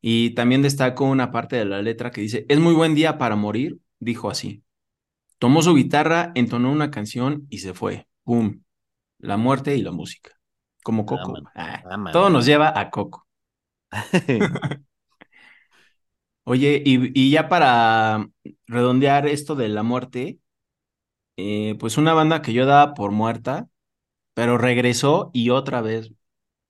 Y 0.00 0.30
también 0.30 0.62
destaco 0.62 1.04
una 1.04 1.32
parte 1.32 1.56
de 1.56 1.64
la 1.64 1.82
letra 1.82 2.10
que 2.10 2.20
dice, 2.20 2.46
es 2.48 2.60
muy 2.60 2.74
buen 2.74 2.94
día 2.94 3.18
para 3.18 3.36
morir, 3.36 3.78
dijo 4.00 4.30
así. 4.30 4.62
Tomó 5.38 5.62
su 5.62 5.74
guitarra, 5.74 6.32
entonó 6.34 6.72
una 6.72 6.90
canción 6.90 7.46
y 7.50 7.58
se 7.58 7.74
fue. 7.74 8.08
¡Pum! 8.24 8.62
La 9.18 9.36
muerte 9.36 9.76
y 9.76 9.82
la 9.82 9.92
música. 9.92 10.32
Como 10.82 11.06
Coco. 11.06 11.34
Ah, 11.54 11.82
todo 12.12 12.30
nos 12.30 12.46
lleva 12.46 12.78
a 12.78 12.90
Coco. 12.90 13.26
Oye, 16.44 16.82
y, 16.84 17.10
y 17.20 17.30
ya 17.32 17.48
para 17.48 18.28
redondear 18.66 19.26
esto 19.26 19.56
de 19.56 19.68
la 19.68 19.82
muerte, 19.82 20.38
eh, 21.36 21.76
pues 21.78 21.98
una 21.98 22.14
banda 22.14 22.42
que 22.42 22.52
yo 22.52 22.66
daba 22.66 22.94
por 22.94 23.10
muerta, 23.10 23.68
pero 24.34 24.58
regresó 24.58 25.30
y 25.32 25.50
otra 25.50 25.80
vez. 25.80 26.12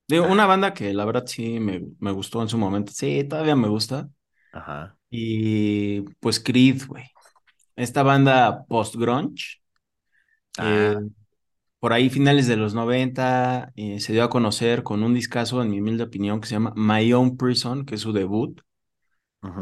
Digo, 0.08 0.26
una 0.26 0.46
banda 0.46 0.72
que 0.72 0.94
la 0.94 1.04
verdad 1.04 1.24
sí 1.26 1.58
me, 1.58 1.82
me 1.98 2.12
gustó 2.12 2.42
en 2.42 2.48
su 2.48 2.58
momento. 2.58 2.92
Sí, 2.92 3.24
todavía 3.24 3.56
me 3.56 3.68
gusta. 3.68 4.08
Ajá. 4.52 4.96
Y 5.10 6.02
pues 6.20 6.40
Creed, 6.40 6.82
güey. 6.86 7.04
Esta 7.74 8.02
banda 8.02 8.64
post-grunge. 8.68 9.60
Ah. 10.58 10.94
eh, 10.94 11.08
por 11.80 11.92
ahí 11.92 12.10
finales 12.10 12.46
de 12.46 12.56
los 12.56 12.74
90 12.74 13.72
eh, 13.76 14.00
se 14.00 14.12
dio 14.12 14.24
a 14.24 14.30
conocer 14.30 14.82
con 14.82 15.02
un 15.02 15.14
discazo, 15.14 15.62
en 15.62 15.70
mi 15.70 15.80
humilde 15.80 16.04
opinión, 16.04 16.40
que 16.40 16.48
se 16.48 16.54
llama 16.54 16.72
My 16.74 17.12
Own 17.12 17.36
Prison, 17.36 17.84
que 17.84 17.96
es 17.96 18.00
su 18.00 18.12
debut. 18.12 18.60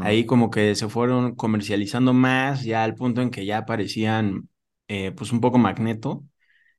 Ahí 0.01 0.25
como 0.25 0.49
que 0.49 0.73
se 0.73 0.89
fueron 0.89 1.35
comercializando 1.35 2.11
más, 2.11 2.63
ya 2.63 2.83
al 2.83 2.95
punto 2.95 3.21
en 3.21 3.29
que 3.29 3.45
ya 3.45 3.59
aparecían 3.59 4.49
eh, 4.87 5.11
pues 5.11 5.31
un 5.31 5.41
poco 5.41 5.57
Magneto. 5.57 6.23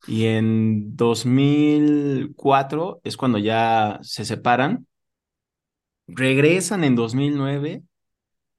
Y 0.07 0.27
en 0.27 0.97
2004 0.97 3.01
es 3.05 3.17
cuando 3.17 3.39
ya 3.39 3.99
se 4.03 4.25
separan. 4.25 4.87
Regresan 6.09 6.85
en 6.85 6.95
2009, 6.95 7.83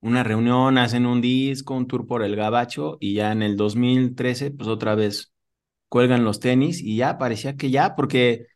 una 0.02 0.24
reunión, 0.24 0.78
hacen 0.78 1.06
un 1.06 1.22
disco, 1.22 1.76
un 1.76 1.88
tour 1.88 2.06
por 2.08 2.24
el 2.24 2.36
Gabacho 2.36 2.98
y 3.00 3.14
ya 3.16 3.32
en 3.32 3.42
el 3.44 3.56
2013 3.58 4.52
pues 4.52 4.68
otra 4.70 4.96
vez 4.96 5.34
cuelgan 5.90 6.26
los 6.26 6.40
tenis 6.42 6.82
y 6.82 6.98
ya 6.98 7.18
parecía 7.20 7.56
que 7.58 7.72
ya, 7.72 7.96
porque 7.96 8.48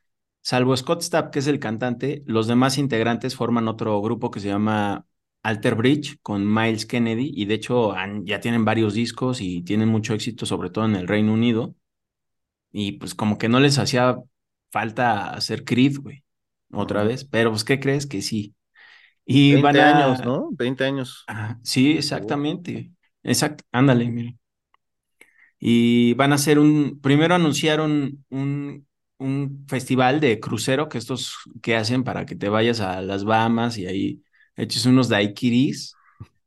salvo 0.41 0.75
Scott 0.77 1.01
Stapp, 1.03 1.31
que 1.33 1.39
es 1.39 1.47
el 1.47 1.59
cantante, 1.59 2.23
los 2.27 2.47
demás 2.47 2.77
integrantes 2.77 3.35
forman 3.35 3.67
otro 3.69 4.01
grupo 4.01 4.29
que 4.31 4.41
se 4.41 4.49
llama 4.49 5.05
Alter 5.43 5.75
Bridge 5.75 6.17
con 6.21 6.51
Miles 6.53 6.85
Kennedy 6.85 7.31
y 7.35 7.45
de 7.45 7.55
hecho 7.55 7.93
han- 7.93 8.25
ya 8.25 8.39
tienen 8.39 8.65
varios 8.65 8.93
discos 8.93 9.41
y 9.41 9.63
tienen 9.63 9.89
mucho 9.89 10.13
éxito, 10.13 10.45
sobre 10.45 10.69
todo 10.69 10.85
en 10.85 10.95
el 10.95 11.07
Reino 11.07 11.33
Unido. 11.33 11.75
Y 12.71 12.93
pues 12.93 13.15
como 13.15 13.37
que 13.37 13.49
no 13.49 13.59
les 13.59 13.77
hacía 13.79 14.17
falta 14.71 15.31
hacer 15.33 15.63
Creed, 15.65 15.97
güey, 16.01 16.23
otra 16.71 17.03
vez, 17.03 17.25
pero 17.25 17.51
pues 17.51 17.63
¿qué 17.65 17.79
crees? 17.79 18.07
Que 18.07 18.21
sí. 18.21 18.55
Y 19.25 19.55
20 19.55 19.57
van 19.57 19.79
a... 19.79 19.89
años, 19.89 20.23
¿no? 20.23 20.49
20 20.51 20.83
años. 20.85 21.31
Sí, 21.63 21.91
exactamente. 21.97 22.91
Exacto, 23.23 23.63
ándale, 23.71 24.09
mira. 24.09 24.33
Y 25.59 26.13
van 26.15 26.31
a 26.31 26.35
hacer 26.35 26.57
un, 26.59 26.99
primero 27.01 27.35
anunciaron 27.35 28.25
un, 28.29 28.87
un 29.17 29.65
festival 29.67 30.19
de 30.19 30.39
crucero, 30.39 30.89
que 30.89 30.97
estos 30.97 31.35
que 31.61 31.75
hacen 31.75 32.03
para 32.03 32.25
que 32.25 32.35
te 32.35 32.49
vayas 32.49 32.79
a 32.81 33.01
las 33.01 33.23
Bahamas 33.25 33.77
y 33.77 33.85
ahí 33.87 34.23
eches 34.61 34.85
unos 34.85 35.09
daiquiris 35.09 35.95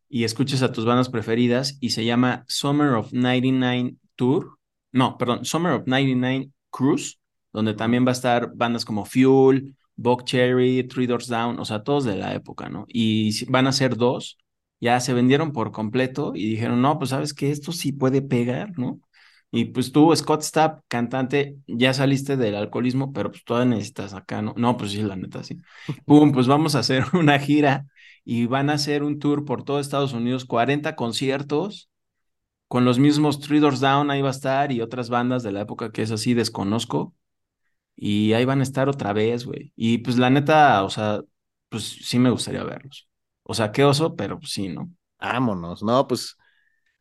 y 0.09 0.24
escuches 0.24 0.62
a 0.62 0.72
tus 0.72 0.85
bandas 0.85 1.09
preferidas 1.09 1.77
y 1.81 1.90
se 1.90 2.05
llama 2.05 2.44
Summer 2.46 2.90
of 2.90 3.12
99 3.12 3.96
Tour. 4.14 4.59
No, 4.92 5.18
perdón, 5.18 5.44
Summer 5.44 5.72
of 5.72 5.87
99 5.87 6.50
Cruise, 6.70 7.18
donde 7.53 7.74
también 7.74 8.07
va 8.07 8.11
a 8.11 8.12
estar 8.12 8.53
bandas 8.55 8.85
como 8.85 9.05
Fuel, 9.05 9.74
Buck 9.96 10.24
Cherry, 10.24 10.85
Three 10.85 11.07
Doors 11.07 11.27
Down, 11.27 11.59
o 11.59 11.64
sea, 11.64 11.83
todos 11.83 12.05
de 12.05 12.16
la 12.16 12.35
época, 12.35 12.68
¿no? 12.68 12.85
Y 12.88 13.44
van 13.46 13.66
a 13.66 13.72
ser 13.72 13.96
dos, 13.96 14.38
ya 14.81 15.00
se 15.00 15.14
vendieron 15.14 15.53
por 15.53 15.72
completo 15.72 16.33
y 16.35 16.48
dijeron, 16.48 16.81
no, 16.81 16.98
pues 16.98 17.11
sabes 17.11 17.35
que 17.35 17.50
esto 17.50 17.72
sí 17.72 17.92
puede 17.92 18.22
pegar, 18.22 18.79
¿no? 18.79 19.00
Y 19.57 19.67
pues 19.67 19.93
tú, 19.93 20.14
Scott 20.17 20.43
Stapp, 20.43 20.83
cantante, 20.88 21.57
ya 21.69 21.95
saliste 21.95 22.37
del 22.37 22.57
alcoholismo, 22.57 23.12
pero 23.12 23.31
pues 23.31 23.45
todavía 23.45 23.77
necesitas 23.77 24.12
acá, 24.12 24.43
¿no? 24.43 24.53
No, 24.57 24.77
pues 24.77 24.90
sí, 24.90 25.03
la 25.03 25.14
neta, 25.14 25.45
sí. 25.45 25.59
Pum, 26.07 26.33
pues 26.33 26.49
vamos 26.49 26.75
a 26.75 26.81
hacer 26.81 27.05
una 27.12 27.38
gira 27.38 27.87
y 28.25 28.47
van 28.47 28.69
a 28.69 28.73
hacer 28.75 29.05
un 29.05 29.21
tour 29.21 29.45
por 29.45 29.62
todo 29.64 29.79
Estados 29.79 30.12
Unidos, 30.12 30.45
40 30.45 30.97
conciertos 30.97 31.88
con 32.69 32.85
los 32.85 32.99
mismos 32.99 33.40
Three 33.40 33.61
Doors 33.61 33.81
Down, 33.81 34.11
ahí 34.11 34.23
va 34.23 34.29
a 34.29 34.33
estar, 34.33 34.73
y 34.73 34.81
otras 34.81 35.11
bandas 35.11 35.43
de 35.45 35.53
la 35.53 35.62
época 35.62 35.93
que 35.93 36.03
es 36.03 36.11
así, 36.11 36.35
desconozco. 36.35 37.14
Y 37.97 38.33
ahí 38.33 38.45
van 38.45 38.61
a 38.61 38.64
estar 38.64 38.88
otra 38.88 39.12
vez, 39.12 39.45
güey. 39.47 39.73
Y 39.77 39.99
pues 39.99 40.19
la 40.19 40.31
neta, 40.31 40.85
o 40.85 40.90
sea, 40.90 41.23
pues 41.69 41.85
sí 41.85 42.19
me 42.19 42.31
gustaría 42.31 42.64
verlos. 42.64 43.09
O 43.45 43.55
sea, 43.55 43.73
qué 43.73 43.85
oso, 43.85 44.17
pero 44.17 44.38
pues 44.38 44.53
sí, 44.53 44.69
¿no? 44.69 44.90
Vámonos. 45.21 45.83
No, 45.83 46.07
pues 46.09 46.37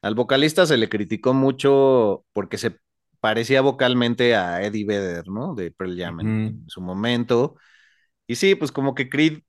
al 0.04 0.16
vocalista 0.16 0.66
se 0.66 0.78
le 0.78 0.90
criticó 0.90 1.34
mucho 1.34 2.26
porque 2.34 2.58
se 2.58 2.78
parecía 3.22 3.62
vocalmente 3.62 4.36
a 4.36 4.62
Eddie 4.62 4.86
Vedder, 4.86 5.30
¿no? 5.30 5.56
De 5.56 5.72
Pearl 5.72 5.98
Jam 5.98 6.20
en, 6.20 6.66
su 6.68 6.82
momento. 6.82 7.56
Y 8.28 8.36
sí, 8.36 8.56
pues 8.56 8.72
como 8.74 8.96
que 8.96 9.10
Creed 9.10 9.40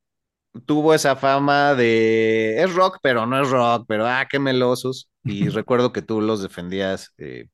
tuvo 0.67 0.95
esa 0.95 1.17
fama 1.17 1.75
de 1.75 2.63
es 2.63 2.73
rock, 2.75 2.99
pero 3.03 3.27
no 3.27 3.43
es 3.43 3.51
rock, 3.51 3.85
pero 3.89 4.07
ah, 4.07 4.27
qué 4.31 4.39
melosos. 4.39 5.11
Y 5.25 5.49
recuerdo 5.51 5.93
que 5.93 6.03
tú 6.03 6.21
los 6.21 6.41
defendías 6.41 7.13
eh, 7.19 7.49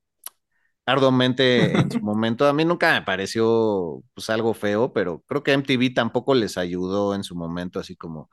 arduamente 0.85 1.73
en 1.73 1.91
su 1.91 2.01
momento. 2.03 2.47
A 2.47 2.53
mí 2.53 2.67
nunca 2.67 2.93
me 2.93 3.03
pareció 3.03 4.03
pues 4.15 4.29
algo 4.29 4.53
feo, 4.53 4.93
pero 4.93 5.23
creo 5.27 5.43
que 5.43 5.53
MTV 5.55 5.95
tampoco 5.95 6.35
les 6.35 6.59
ayudó 6.59 7.15
en 7.15 7.25
su 7.25 7.35
momento, 7.35 7.81
así 7.81 7.97
como 7.97 8.29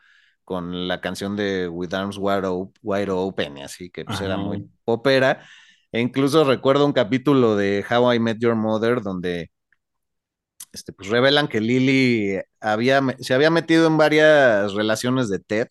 con 0.48 0.88
la 0.88 1.02
canción 1.02 1.36
de 1.36 1.68
With 1.70 1.94
Arms 1.94 2.18
Wide, 2.18 2.48
Op- 2.48 2.78
Wide 2.82 3.12
Open, 3.12 3.58
así 3.60 3.90
que 3.92 4.06
pues 4.06 4.22
era 4.22 4.38
muy 4.38 4.64
popera. 4.86 5.44
E 5.92 6.00
incluso 6.02 6.46
recuerdo 6.46 6.86
un 6.86 6.94
capítulo 6.94 7.58
de 7.58 7.84
How 7.90 8.14
I 8.14 8.20
Met 8.20 8.38
Your 8.40 8.56
Mother 8.56 9.02
donde 9.02 9.52
este, 10.72 10.94
pues 10.94 11.10
revelan 11.10 11.48
que 11.48 11.62
Lily 11.62 12.40
había, 12.60 13.02
se 13.20 13.34
había 13.34 13.50
metido 13.50 13.88
en 13.88 13.98
varias 13.98 14.74
relaciones 14.74 15.30
de 15.30 15.40
Ted 15.40 15.68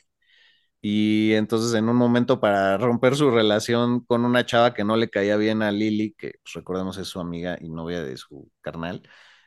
y 0.82 1.32
entonces 1.34 1.74
en 1.74 1.88
un 1.88 1.96
momento 1.96 2.40
para 2.40 2.78
romper 2.78 3.16
su 3.16 3.30
relación 3.30 4.00
con 4.04 4.24
una 4.24 4.46
chava 4.46 4.74
que 4.74 4.84
no 4.84 4.96
le 4.96 5.10
caía 5.10 5.36
bien 5.36 5.62
a 5.62 5.72
Lily, 5.72 6.14
que 6.18 6.34
pues, 6.44 6.54
recordemos 6.54 6.98
es 6.98 7.08
su 7.08 7.20
amiga 7.20 7.58
y 7.60 7.68
novia 7.70 8.02
de 8.04 8.16
su 8.16 8.50
carnal, 8.62 9.02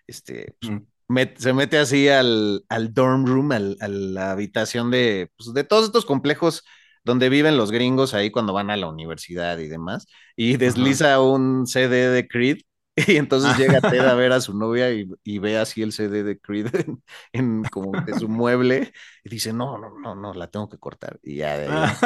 este, 0.07 0.55
pues, 0.59 0.71
Mm. 0.73 0.85
Met- 1.09 1.37
se 1.39 1.53
mete 1.53 1.77
así 1.79 2.09
al, 2.09 2.65
al 2.69 2.93
dorm 2.93 3.25
room, 3.27 3.51
al- 3.53 3.77
a 3.81 3.89
la 3.89 4.31
habitación 4.31 4.91
de, 4.91 5.31
pues, 5.37 5.53
de 5.53 5.63
todos 5.65 5.85
estos 5.87 6.05
complejos 6.05 6.63
donde 7.05 7.29
viven 7.29 7.57
los 7.57 7.71
gringos 7.71 8.13
ahí 8.13 8.31
cuando 8.31 8.53
van 8.53 8.69
a 8.71 8.77
la 8.77 8.87
universidad 8.89 9.57
y 9.59 9.67
demás, 9.69 10.07
y 10.37 10.57
desliza 10.57 11.21
un 11.21 11.67
CD 11.67 12.09
de 12.09 12.27
Creed. 12.27 12.59
Y 13.07 13.15
entonces 13.17 13.55
llega 13.55 13.81
Ted 13.87 14.05
a 14.05 14.13
ver 14.15 14.33
a 14.33 14.41
su 14.41 14.53
novia 14.57 14.91
y, 14.93 15.09
y 15.23 15.39
ve 15.39 15.57
así 15.57 15.81
el 15.81 15.93
CD 15.93 16.23
de 16.23 16.39
Creed 16.39 16.67
en, 16.75 17.03
en 17.33 17.67
como 17.69 18.03
que 18.03 18.13
su 18.13 18.27
mueble 18.29 18.91
y 19.23 19.29
dice, 19.29 19.53
no, 19.53 19.77
no, 19.77 19.97
no, 19.99 20.15
no, 20.15 20.33
la 20.33 20.47
tengo 20.51 20.67
que 20.69 20.77
cortar. 20.79 21.19
Y 21.23 21.37
ya 21.37 21.57
de 21.57 21.67
ahí. 21.67 22.01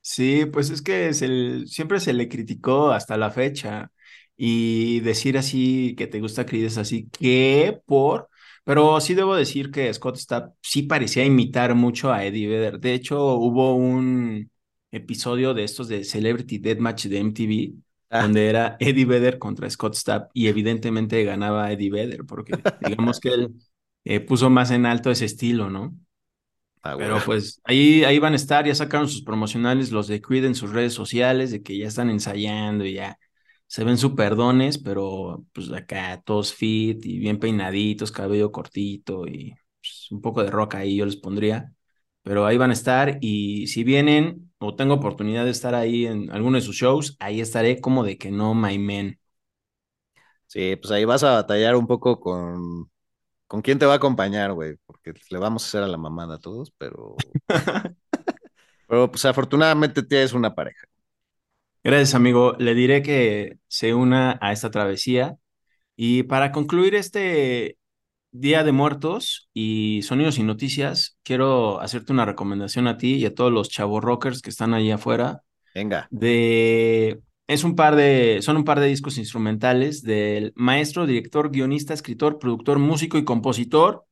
Sí, 0.00 0.46
pues 0.46 0.70
es 0.70 0.80
que 0.82 1.12
se 1.12 1.66
siempre 1.66 2.00
se 2.00 2.12
le 2.14 2.28
criticó 2.28 2.92
hasta 2.92 3.16
la 3.18 3.30
fecha 3.30 3.92
y 4.38 5.00
decir 5.02 5.38
así 5.38 5.96
que 5.98 6.08
te 6.08 6.20
gusta 6.20 6.46
Creed 6.46 6.66
es 6.66 6.78
así 6.78 7.10
que 7.10 7.80
por, 7.86 8.30
pero 8.64 9.00
sí 9.02 9.14
debo 9.14 9.36
decir 9.36 9.72
que 9.72 9.92
Scott 9.94 10.16
Stapp 10.18 10.54
sí 10.62 10.84
parecía 10.84 11.24
imitar 11.26 11.74
mucho 11.76 12.12
a 12.12 12.24
Eddie 12.24 12.48
Vedder. 12.48 12.80
De 12.80 12.94
hecho, 12.94 13.34
hubo 13.36 13.74
un 13.76 14.50
episodio 14.92 15.54
de 15.54 15.64
estos 15.64 15.88
de 15.88 16.04
Celebrity 16.04 16.58
Deathmatch 16.58 17.06
de 17.06 17.18
MTV 17.18 17.74
Ah. 18.10 18.24
donde 18.24 18.48
era 18.48 18.76
Eddie 18.80 19.04
Vedder 19.06 19.38
contra 19.38 19.70
Scott 19.70 19.94
Stapp 19.96 20.30
y 20.34 20.48
evidentemente 20.48 21.24
ganaba 21.24 21.72
Eddie 21.72 21.90
Vedder 21.90 22.24
porque 22.26 22.64
digamos 22.80 23.20
que 23.20 23.30
él 23.30 23.54
eh, 24.04 24.20
puso 24.20 24.50
más 24.50 24.70
en 24.70 24.86
alto 24.86 25.10
ese 25.10 25.26
estilo, 25.26 25.70
¿no? 25.70 25.94
Ah, 26.82 26.96
Pero 26.96 27.22
pues 27.24 27.60
ahí, 27.64 28.04
ahí 28.04 28.18
van 28.18 28.32
a 28.32 28.36
estar, 28.36 28.66
ya 28.66 28.74
sacaron 28.74 29.08
sus 29.08 29.22
promocionales, 29.22 29.92
los 29.92 30.08
de 30.08 30.20
Creed 30.20 30.44
en 30.46 30.54
sus 30.54 30.70
redes 30.72 30.94
sociales, 30.94 31.50
de 31.52 31.62
que 31.62 31.78
ya 31.78 31.86
están 31.88 32.10
ensayando 32.10 32.84
y 32.84 32.94
ya 32.94 33.18
se 33.68 33.84
ven 33.84 33.98
súper 33.98 34.36
dones, 34.36 34.78
pero 34.78 35.46
pues 35.54 35.72
acá 35.72 36.22
todos 36.26 36.54
fit 36.54 37.04
y 37.06 37.18
bien 37.20 37.40
peinaditos, 37.40 38.12
cabello 38.12 38.52
cortito 38.52 39.26
y 39.28 39.54
pues, 39.82 40.08
un 40.12 40.22
poco 40.22 40.44
de 40.44 40.50
rock 40.52 40.76
ahí 40.76 40.96
yo 40.98 41.06
les 41.06 41.16
pondría. 41.18 41.72
Pero 42.24 42.46
ahí 42.46 42.58
van 42.58 42.70
a 42.70 42.74
estar 42.74 43.18
y 43.22 43.68
si 43.68 43.84
vienen 43.84 44.52
o 44.58 44.76
tengo 44.76 44.94
oportunidad 44.94 45.46
de 45.46 45.52
estar 45.52 45.74
ahí 45.76 46.06
en 46.06 46.30
alguno 46.32 46.56
de 46.58 46.62
sus 46.62 46.76
shows, 46.76 47.16
ahí 47.20 47.40
estaré 47.42 47.80
como 47.80 48.04
de 48.04 48.18
que 48.18 48.30
no, 48.32 48.54
my 48.54 48.78
man. 48.78 49.18
Sí, 50.46 50.76
pues 50.76 50.90
ahí 50.92 51.04
vas 51.04 51.22
a 51.24 51.32
batallar 51.34 51.76
un 51.76 51.86
poco 51.86 52.20
con, 52.20 52.90
con 53.48 53.62
quién 53.62 53.78
te 53.80 53.86
va 53.86 53.94
a 53.94 53.96
acompañar, 53.96 54.52
güey, 54.54 54.76
porque 54.86 55.14
le 55.30 55.38
vamos 55.38 55.64
a 55.64 55.68
hacer 55.68 55.84
a 55.84 55.88
la 55.88 55.98
mamada 55.98 56.36
a 56.36 56.40
todos, 56.40 56.72
pero, 56.78 57.16
pero 58.86 59.10
pues 59.12 59.24
afortunadamente 59.26 60.02
tienes 60.04 60.34
una 60.34 60.54
pareja. 60.54 60.87
Gracias, 61.88 62.14
amigo. 62.14 62.54
Le 62.58 62.74
diré 62.74 63.00
que 63.00 63.56
se 63.66 63.94
una 63.94 64.38
a 64.42 64.52
esta 64.52 64.70
travesía. 64.70 65.38
Y 65.96 66.24
para 66.24 66.52
concluir 66.52 66.94
este 66.94 67.78
Día 68.30 68.62
de 68.62 68.72
Muertos 68.72 69.48
y 69.54 70.02
Sonidos 70.02 70.36
y 70.36 70.42
Noticias, 70.42 71.16
quiero 71.22 71.80
hacerte 71.80 72.12
una 72.12 72.26
recomendación 72.26 72.88
a 72.88 72.98
ti 72.98 73.14
y 73.14 73.24
a 73.24 73.34
todos 73.34 73.50
los 73.50 73.70
chavos 73.70 74.04
rockers 74.04 74.42
que 74.42 74.50
están 74.50 74.74
ahí 74.74 74.90
afuera. 74.90 75.40
Venga. 75.74 76.08
De 76.10 77.22
es 77.46 77.64
un 77.64 77.74
par 77.74 77.96
de 77.96 78.40
son 78.42 78.58
un 78.58 78.64
par 78.64 78.80
de 78.80 78.88
discos 78.88 79.16
instrumentales 79.16 80.02
del 80.02 80.52
maestro, 80.56 81.06
director, 81.06 81.50
guionista, 81.50 81.94
escritor, 81.94 82.38
productor, 82.38 82.78
músico 82.78 83.16
y 83.16 83.24
compositor 83.24 84.04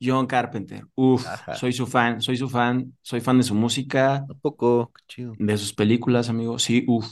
John 0.00 0.26
Carpenter. 0.26 0.84
Uf, 0.94 1.26
Ajá. 1.26 1.54
soy 1.56 1.72
su 1.72 1.86
fan, 1.86 2.20
soy 2.22 2.36
su 2.36 2.48
fan, 2.48 2.96
soy 3.02 3.20
fan 3.20 3.38
de 3.38 3.44
su 3.44 3.54
música, 3.54 4.16
¿A 4.28 4.34
poco? 4.40 4.92
Qué 4.94 5.02
chido. 5.08 5.34
de 5.38 5.56
sus 5.58 5.72
películas, 5.74 6.28
amigo. 6.28 6.58
Sí, 6.58 6.84
uff. 6.88 7.06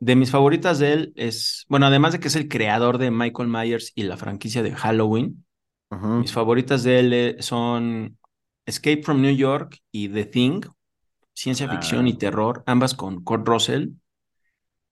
De 0.00 0.14
mis 0.14 0.30
favoritas 0.30 0.78
de 0.78 0.92
él 0.92 1.12
es, 1.16 1.64
bueno, 1.68 1.86
además 1.86 2.12
de 2.12 2.20
que 2.20 2.28
es 2.28 2.36
el 2.36 2.46
creador 2.48 2.98
de 2.98 3.10
Michael 3.10 3.48
Myers 3.48 3.90
y 3.96 4.04
la 4.04 4.16
franquicia 4.16 4.62
de 4.62 4.72
Halloween, 4.72 5.44
mis 5.90 6.32
favoritas 6.32 6.82
de 6.84 6.98
él 7.00 7.12
eh, 7.12 7.36
son 7.40 8.16
Escape 8.66 9.02
from 9.02 9.20
New 9.20 9.34
York 9.34 9.78
y 9.92 10.08
The 10.08 10.24
Thing, 10.26 10.60
ciencia 11.32 11.68
ficción 11.68 12.06
y 12.06 12.12
Ah. 12.12 12.18
terror, 12.18 12.62
ambas 12.66 12.94
con 12.94 13.22
Kurt 13.24 13.46
Russell. 13.48 13.88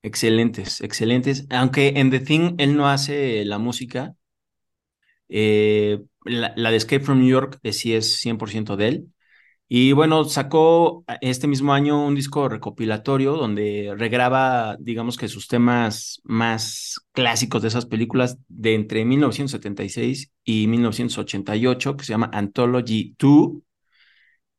Excelentes, 0.02 0.80
excelentes. 0.80 1.46
Aunque 1.50 1.92
en 1.96 2.11
The 2.11 2.18
Thing 2.20 2.54
él 2.58 2.76
no 2.76 2.88
hace 2.88 3.44
la 3.44 3.58
música, 3.58 4.14
eh, 5.28 6.02
la, 6.24 6.52
la 6.56 6.70
de 6.70 6.76
Escape 6.76 7.04
from 7.04 7.18
New 7.20 7.28
York 7.28 7.58
eh, 7.62 7.72
sí 7.72 7.94
es 7.94 8.20
100% 8.20 8.76
de 8.76 8.88
él. 8.88 9.12
Y 9.68 9.92
bueno, 9.92 10.24
sacó 10.26 11.02
este 11.22 11.46
mismo 11.48 11.72
año 11.72 12.04
un 12.06 12.14
disco 12.14 12.46
recopilatorio 12.48 13.32
donde 13.37 13.94
regraba, 13.96 14.76
digamos 14.78 15.16
que 15.16 15.28
sus 15.28 15.48
temas 15.48 16.20
más 16.24 17.00
clásicos 17.12 17.62
de 17.62 17.68
esas 17.68 17.87
películas 17.87 18.37
de 18.48 18.74
entre 18.74 19.04
1976 19.06 20.30
y 20.44 20.66
1988, 20.66 21.96
que 21.96 22.04
se 22.04 22.12
llama 22.12 22.28
Anthology 22.35 23.14
2, 23.18 23.62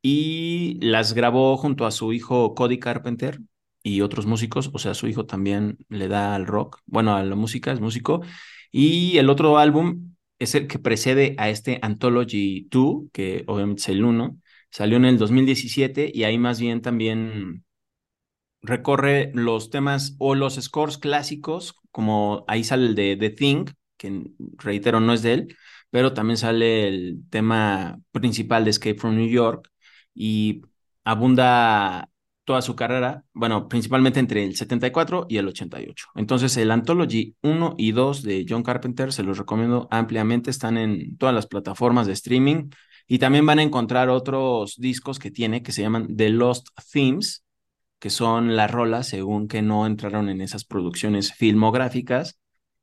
y 0.01 0.79
las 0.81 1.13
grabó 1.13 1.57
junto 1.57 1.85
a 1.85 1.91
su 1.91 2.11
hijo 2.13 2.55
Cody 2.55 2.79
Carpenter 2.79 3.39
y 3.83 4.01
otros 4.01 4.25
músicos, 4.25 4.69
o 4.73 4.79
sea, 4.79 4.93
su 4.93 5.07
hijo 5.07 5.25
también 5.25 5.77
le 5.89 6.07
da 6.07 6.35
al 6.35 6.45
rock, 6.45 6.79
bueno, 6.85 7.15
a 7.15 7.23
la 7.23 7.35
música, 7.35 7.71
es 7.71 7.79
músico, 7.81 8.21
y 8.71 9.17
el 9.17 9.29
otro 9.29 9.57
álbum 9.57 10.13
es 10.39 10.55
el 10.55 10.67
que 10.67 10.79
precede 10.79 11.35
a 11.37 11.49
este 11.49 11.79
Anthology 11.81 12.67
2, 12.69 13.05
que 13.11 13.43
obviamente 13.47 13.81
es 13.81 13.89
el 13.89 14.03
1, 14.05 14.37
Salió 14.73 14.97
en 14.97 15.05
el 15.05 15.19
2017 15.19 16.11
y 16.11 16.23
ahí 16.23 16.39
más 16.39 16.59
bien 16.59 16.81
también 16.81 17.63
recorre 18.63 19.31
los 19.35 19.69
temas 19.69 20.15
o 20.17 20.33
los 20.33 20.55
scores 20.55 20.97
clásicos, 20.97 21.75
como 21.91 22.43
ahí 22.47 22.63
sale 22.63 22.87
el 22.87 22.95
de 22.95 23.15
The 23.15 23.29
Thing, 23.29 23.65
que 23.97 24.23
reitero 24.57 24.99
no 24.99 25.13
es 25.13 25.21
de 25.21 25.33
él, 25.33 25.57
pero 25.91 26.13
también 26.13 26.37
sale 26.37 26.87
el 26.87 27.23
tema 27.29 27.99
principal 28.11 28.63
de 28.63 28.71
Escape 28.71 28.97
from 28.99 29.15
New 29.15 29.29
York 29.29 29.69
y 30.15 30.63
abunda 31.03 32.09
toda 32.45 32.61
su 32.61 32.75
carrera, 32.75 33.23
bueno, 33.33 33.67
principalmente 33.67 34.19
entre 34.19 34.43
el 34.43 34.55
74 34.55 35.25
y 35.29 35.37
el 35.37 35.47
88. 35.47 36.07
Entonces, 36.15 36.55
el 36.57 36.71
Anthology 36.71 37.35
1 37.41 37.75
y 37.77 37.91
2 37.91 38.23
de 38.23 38.45
John 38.47 38.63
Carpenter 38.63 39.13
se 39.13 39.23
los 39.23 39.37
recomiendo 39.37 39.87
ampliamente, 39.91 40.49
están 40.49 40.77
en 40.77 41.17
todas 41.17 41.33
las 41.33 41.47
plataformas 41.47 42.07
de 42.07 42.13
streaming. 42.13 42.69
Y 43.07 43.19
también 43.19 43.45
van 43.45 43.59
a 43.59 43.63
encontrar 43.63 44.09
otros 44.09 44.75
discos 44.77 45.19
que 45.19 45.31
tiene 45.31 45.61
que 45.61 45.71
se 45.71 45.81
llaman 45.81 46.15
The 46.15 46.29
Lost 46.29 46.67
Themes, 46.91 47.43
que 47.99 48.09
son 48.09 48.55
las 48.55 48.71
rolas 48.71 49.07
según 49.07 49.47
que 49.47 49.61
no 49.61 49.85
entraron 49.85 50.29
en 50.29 50.41
esas 50.41 50.65
producciones 50.65 51.33
filmográficas, 51.33 52.39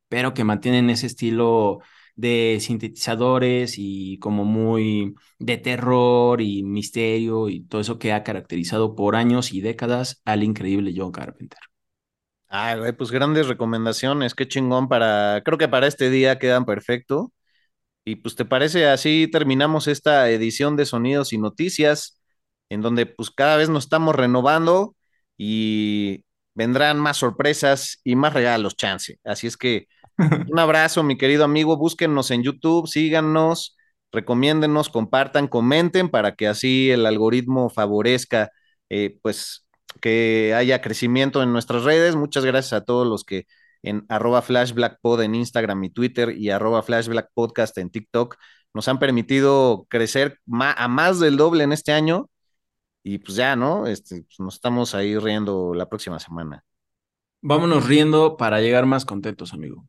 pero 0.08 0.34
que 0.34 0.44
mantienen 0.44 0.90
ese 0.90 1.06
estilo 1.06 1.80
de 2.20 2.58
sintetizadores 2.60 3.74
y 3.78 4.18
como 4.18 4.44
muy 4.44 5.14
de 5.38 5.58
terror 5.58 6.40
y 6.40 6.62
misterio 6.62 7.48
y 7.48 7.62
todo 7.62 7.80
eso 7.80 7.98
que 7.98 8.12
ha 8.12 8.22
caracterizado 8.24 8.94
por 8.94 9.16
años 9.16 9.52
y 9.52 9.60
décadas 9.60 10.20
al 10.24 10.42
increíble 10.42 10.92
John 10.96 11.12
Carpenter. 11.12 11.58
Ah, 12.48 12.74
güey, 12.76 12.92
pues 12.92 13.10
grandes 13.12 13.46
recomendaciones, 13.46 14.34
qué 14.34 14.48
chingón 14.48 14.88
para, 14.88 15.42
creo 15.44 15.56
que 15.56 15.68
para 15.68 15.86
este 15.86 16.10
día 16.10 16.38
quedan 16.38 16.64
perfecto. 16.64 17.32
Y 18.04 18.16
pues 18.16 18.36
te 18.36 18.44
parece 18.44 18.86
así 18.88 19.28
terminamos 19.30 19.88
esta 19.88 20.30
edición 20.30 20.76
de 20.76 20.86
Sonidos 20.86 21.32
y 21.32 21.38
Noticias, 21.38 22.20
en 22.70 22.82
donde 22.82 23.06
pues 23.06 23.30
cada 23.30 23.56
vez 23.56 23.68
nos 23.68 23.84
estamos 23.84 24.16
renovando 24.16 24.96
y 25.36 26.24
vendrán 26.54 26.98
más 26.98 27.18
sorpresas 27.18 28.00
y 28.04 28.16
más 28.16 28.32
regalos, 28.34 28.76
chance. 28.76 29.18
Así 29.24 29.46
es 29.46 29.56
que 29.56 29.86
un 30.50 30.58
abrazo, 30.58 31.02
mi 31.02 31.16
querido 31.16 31.44
amigo, 31.44 31.76
búsquennos 31.76 32.30
en 32.30 32.42
YouTube, 32.42 32.86
síganos, 32.86 33.76
recomiéndenos, 34.12 34.88
compartan, 34.88 35.48
comenten 35.48 36.08
para 36.08 36.34
que 36.34 36.48
así 36.48 36.90
el 36.90 37.06
algoritmo 37.06 37.70
favorezca 37.70 38.50
eh, 38.88 39.18
pues 39.22 39.66
que 40.00 40.54
haya 40.54 40.80
crecimiento 40.80 41.42
en 41.42 41.52
nuestras 41.52 41.84
redes. 41.84 42.16
Muchas 42.16 42.44
gracias 42.44 42.72
a 42.74 42.84
todos 42.84 43.06
los 43.06 43.24
que 43.24 43.46
en 43.82 44.04
arroba 44.08 44.42
flashblackpod 44.42 45.22
en 45.22 45.34
Instagram 45.34 45.84
y 45.84 45.90
Twitter 45.90 46.36
y 46.36 46.50
arroba 46.50 46.82
flashblackpodcast 46.82 47.78
en 47.78 47.90
TikTok 47.90 48.36
nos 48.74 48.88
han 48.88 48.98
permitido 48.98 49.86
crecer 49.88 50.38
a 50.52 50.88
más 50.88 51.18
del 51.18 51.36
doble 51.36 51.64
en 51.64 51.72
este 51.72 51.92
año 51.92 52.30
y 53.02 53.18
pues 53.18 53.36
ya, 53.36 53.56
¿no? 53.56 53.86
Este, 53.86 54.22
pues 54.22 54.38
nos 54.40 54.54
estamos 54.54 54.94
ahí 54.94 55.16
riendo 55.18 55.74
la 55.74 55.88
próxima 55.88 56.20
semana. 56.20 56.64
Vámonos 57.42 57.86
riendo 57.86 58.36
para 58.36 58.60
llegar 58.60 58.84
más 58.86 59.04
contentos, 59.06 59.54
amigo. 59.54 59.86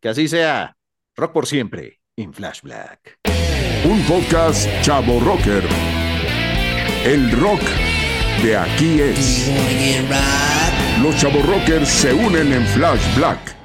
Que 0.00 0.08
así 0.08 0.28
sea. 0.28 0.76
Rock 1.16 1.32
por 1.32 1.46
siempre 1.46 2.00
en 2.16 2.32
Flashback. 2.32 3.18
Un 3.84 4.02
podcast 4.04 4.68
chavo 4.82 5.20
rocker. 5.20 5.64
El 7.04 7.30
rock 7.32 7.60
de 8.42 8.56
aquí 8.56 9.00
es. 9.00 9.50
Los 11.02 11.16
chavos 11.18 11.44
rockers 11.46 11.88
se 11.88 12.12
unen 12.12 12.52
en 12.52 12.66
Flash 12.66 13.16
Black. 13.16 13.63